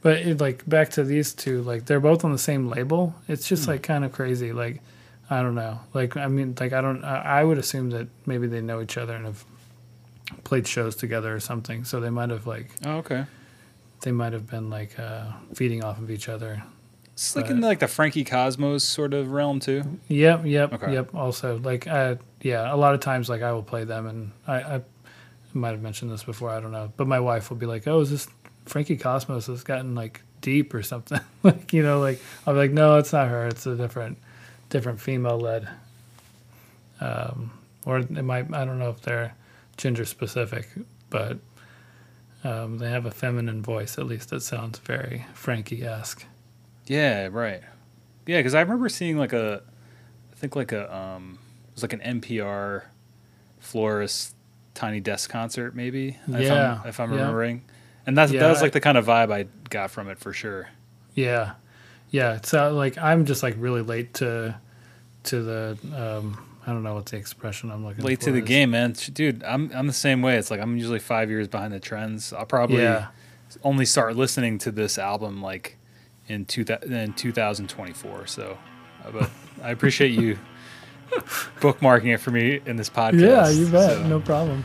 but 0.00 0.18
it, 0.18 0.40
like 0.40 0.68
back 0.68 0.90
to 0.90 1.04
these 1.04 1.34
two, 1.34 1.62
like 1.62 1.86
they're 1.86 2.00
both 2.00 2.24
on 2.24 2.32
the 2.32 2.38
same 2.38 2.68
label. 2.68 3.14
It's 3.28 3.48
just 3.48 3.64
hmm. 3.64 3.72
like 3.72 3.82
kind 3.82 4.04
of 4.04 4.12
crazy. 4.12 4.52
Like 4.52 4.80
I 5.28 5.42
don't 5.42 5.54
know. 5.54 5.80
Like 5.92 6.16
I 6.16 6.28
mean, 6.28 6.54
like 6.58 6.72
I 6.72 6.80
don't. 6.80 7.04
I, 7.04 7.40
I 7.40 7.44
would 7.44 7.58
assume 7.58 7.90
that 7.90 8.08
maybe 8.26 8.46
they 8.46 8.60
know 8.60 8.80
each 8.80 8.96
other 8.96 9.14
and 9.14 9.26
have 9.26 9.44
played 10.44 10.66
shows 10.66 10.96
together 10.96 11.34
or 11.34 11.40
something. 11.40 11.84
So 11.84 12.00
they 12.00 12.10
might 12.10 12.30
have 12.30 12.46
like 12.46 12.70
Oh, 12.84 12.96
okay. 12.98 13.26
they 14.02 14.12
might 14.12 14.32
have 14.32 14.46
been 14.48 14.70
like 14.70 14.98
uh, 14.98 15.26
feeding 15.54 15.82
off 15.84 15.98
of 15.98 16.10
each 16.10 16.28
other. 16.28 16.62
It's 17.12 17.36
like 17.36 17.44
But- 17.46 17.52
in 17.52 17.60
like 17.60 17.78
the 17.78 17.86
Frankie 17.88 18.24
Cosmos 18.24 18.82
sort 18.84 19.14
of 19.14 19.30
realm 19.30 19.60
too. 19.60 19.98
Yep, 20.08 20.46
yep, 20.46 20.72
Okay. 20.72 20.92
yep. 20.94 21.14
Also, 21.14 21.58
like, 21.58 21.86
uh, 21.86 22.16
yeah, 22.40 22.74
a 22.74 22.76
lot 22.76 22.94
of 22.94 23.00
times, 23.00 23.28
like, 23.28 23.40
I 23.42 23.52
will 23.52 23.62
play 23.62 23.84
them, 23.84 24.06
and 24.08 24.32
I, 24.48 24.54
I 24.76 24.82
might 25.52 25.70
have 25.70 25.80
mentioned 25.82 26.10
this 26.10 26.24
before. 26.24 26.50
I 26.50 26.58
don't 26.58 26.72
know, 26.72 26.92
but 26.96 27.06
my 27.06 27.20
wife 27.20 27.50
will 27.50 27.56
be 27.56 27.66
like, 27.66 27.86
"Oh, 27.86 28.00
is 28.00 28.10
this 28.10 28.26
Frankie 28.66 28.96
Cosmos 28.96 29.46
has 29.46 29.62
gotten 29.62 29.94
like 29.94 30.22
deep 30.40 30.74
or 30.74 30.82
something?" 30.82 31.20
like, 31.44 31.72
you 31.72 31.84
know, 31.84 32.00
like 32.00 32.20
I'll 32.46 32.54
be 32.54 32.58
like, 32.58 32.72
"No, 32.72 32.96
it's 32.98 33.12
not 33.12 33.28
her. 33.28 33.46
It's 33.46 33.64
a 33.64 33.76
different, 33.76 34.18
different 34.70 35.00
female 35.00 35.38
led." 35.38 35.68
Um, 37.00 37.52
or 37.84 37.98
it 37.98 38.10
might. 38.10 38.52
I 38.52 38.64
don't 38.64 38.78
know 38.80 38.90
if 38.90 39.02
they're 39.02 39.34
gender 39.76 40.04
specific, 40.04 40.68
but 41.10 41.38
um, 42.42 42.78
they 42.78 42.90
have 42.90 43.06
a 43.06 43.10
feminine 43.10 43.62
voice. 43.62 43.98
At 43.98 44.06
least 44.06 44.32
it 44.32 44.40
sounds 44.40 44.78
very 44.78 45.24
Frankie 45.34 45.82
esque. 45.84 46.24
Yeah, 46.86 47.28
right. 47.30 47.62
Yeah, 48.26 48.38
because 48.38 48.54
I 48.54 48.60
remember 48.60 48.88
seeing 48.88 49.16
like 49.18 49.32
a, 49.32 49.62
I 50.32 50.36
think 50.36 50.54
like 50.56 50.72
a, 50.72 50.94
um, 50.94 51.38
it 51.68 51.74
was 51.74 51.82
like 51.82 51.92
an 51.94 52.00
NPR 52.20 52.82
florist 53.58 54.34
tiny 54.74 55.00
desk 55.00 55.30
concert 55.30 55.74
maybe. 55.74 56.18
If 56.28 56.40
Yeah, 56.40 56.80
I'm, 56.82 56.88
if 56.88 57.00
I'm 57.00 57.10
yeah. 57.10 57.16
remembering, 57.18 57.62
and 58.06 58.16
that's 58.16 58.32
Yeah, 58.32 58.40
that 58.40 58.50
was 58.50 58.60
like 58.62 58.72
I- 58.72 58.74
the 58.74 58.80
kind 58.80 58.98
of 58.98 59.06
vibe 59.06 59.32
I 59.32 59.46
got 59.70 59.90
from 59.90 60.08
it 60.08 60.18
for 60.18 60.32
sure. 60.32 60.68
Yeah, 61.14 61.52
yeah. 62.10 62.40
So 62.42 62.74
like, 62.74 62.98
I'm 62.98 63.24
just 63.24 63.42
like 63.42 63.54
really 63.58 63.82
late 63.82 64.14
to 64.14 64.56
to 65.24 65.42
the 65.42 65.78
um, 65.96 66.44
I 66.66 66.72
don't 66.72 66.82
know 66.82 66.94
what 66.94 67.06
the 67.06 67.16
expression 67.16 67.70
I'm 67.70 67.84
looking 67.84 68.04
Late 68.04 68.20
to 68.22 68.32
the 68.32 68.38
is. 68.38 68.44
game, 68.44 68.70
man. 68.70 68.92
Dude, 69.12 69.42
I'm 69.44 69.70
I'm 69.74 69.86
the 69.86 69.92
same 69.92 70.22
way. 70.22 70.36
It's 70.36 70.50
like 70.50 70.60
I'm 70.60 70.76
usually 70.76 70.98
five 70.98 71.28
years 71.30 71.46
behind 71.48 71.72
the 71.72 71.80
trends. 71.80 72.32
I'll 72.32 72.46
probably 72.46 72.82
Yeah, 72.82 73.08
only 73.62 73.84
start 73.84 74.16
listening 74.16 74.58
to 74.58 74.70
this 74.72 74.98
album 74.98 75.42
like 75.42 75.76
in 76.28 76.44
two 76.46 76.64
in 76.86 77.12
2024. 77.12 78.26
So, 78.26 78.56
uh, 79.04 79.10
but 79.10 79.30
I 79.62 79.70
appreciate 79.70 80.12
you 80.12 80.38
bookmarking 81.60 82.14
it 82.14 82.18
for 82.18 82.30
me 82.30 82.60
in 82.64 82.76
this 82.76 82.88
podcast. 82.90 83.20
yeah, 83.20 83.48
you 83.50 83.66
bet. 83.68 83.90
So- 83.92 84.06
No 84.06 84.20
problem. 84.20 84.64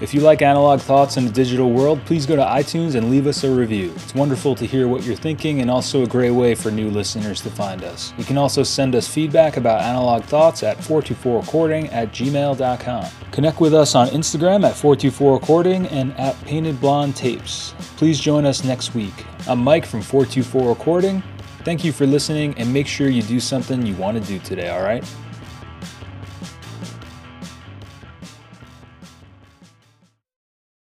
If 0.00 0.12
you 0.12 0.20
like 0.20 0.42
analog 0.42 0.80
thoughts 0.80 1.16
in 1.16 1.24
the 1.24 1.30
digital 1.30 1.70
world, 1.70 2.04
please 2.04 2.26
go 2.26 2.34
to 2.34 2.42
iTunes 2.42 2.96
and 2.96 3.10
leave 3.10 3.28
us 3.28 3.44
a 3.44 3.50
review. 3.50 3.92
It's 3.94 4.14
wonderful 4.14 4.56
to 4.56 4.66
hear 4.66 4.88
what 4.88 5.04
you're 5.04 5.14
thinking 5.14 5.60
and 5.60 5.70
also 5.70 6.02
a 6.02 6.06
great 6.06 6.32
way 6.32 6.56
for 6.56 6.72
new 6.72 6.90
listeners 6.90 7.40
to 7.42 7.50
find 7.50 7.84
us. 7.84 8.12
You 8.18 8.24
can 8.24 8.36
also 8.36 8.64
send 8.64 8.96
us 8.96 9.06
feedback 9.06 9.56
about 9.56 9.82
analog 9.82 10.24
thoughts 10.24 10.64
at 10.64 10.78
424recording 10.78 11.92
at 11.92 12.10
gmail.com. 12.10 13.06
Connect 13.30 13.60
with 13.60 13.72
us 13.72 13.94
on 13.94 14.08
Instagram 14.08 14.64
at 14.64 14.74
424recording 14.74 15.90
and 15.92 16.12
at 16.18 16.38
Painted 16.44 16.80
Blonde 16.80 17.14
Tapes. 17.14 17.74
Please 17.96 18.18
join 18.18 18.44
us 18.44 18.64
next 18.64 18.94
week. 18.94 19.14
I'm 19.46 19.60
Mike 19.60 19.86
from 19.86 20.02
424 20.02 20.68
Recording. 20.68 21.22
Thank 21.62 21.84
you 21.84 21.92
for 21.92 22.04
listening 22.04 22.54
and 22.58 22.70
make 22.72 22.88
sure 22.88 23.08
you 23.08 23.22
do 23.22 23.38
something 23.38 23.86
you 23.86 23.94
want 23.94 24.20
to 24.20 24.24
do 24.28 24.40
today, 24.40 24.70
all 24.70 24.82
right? 24.82 25.04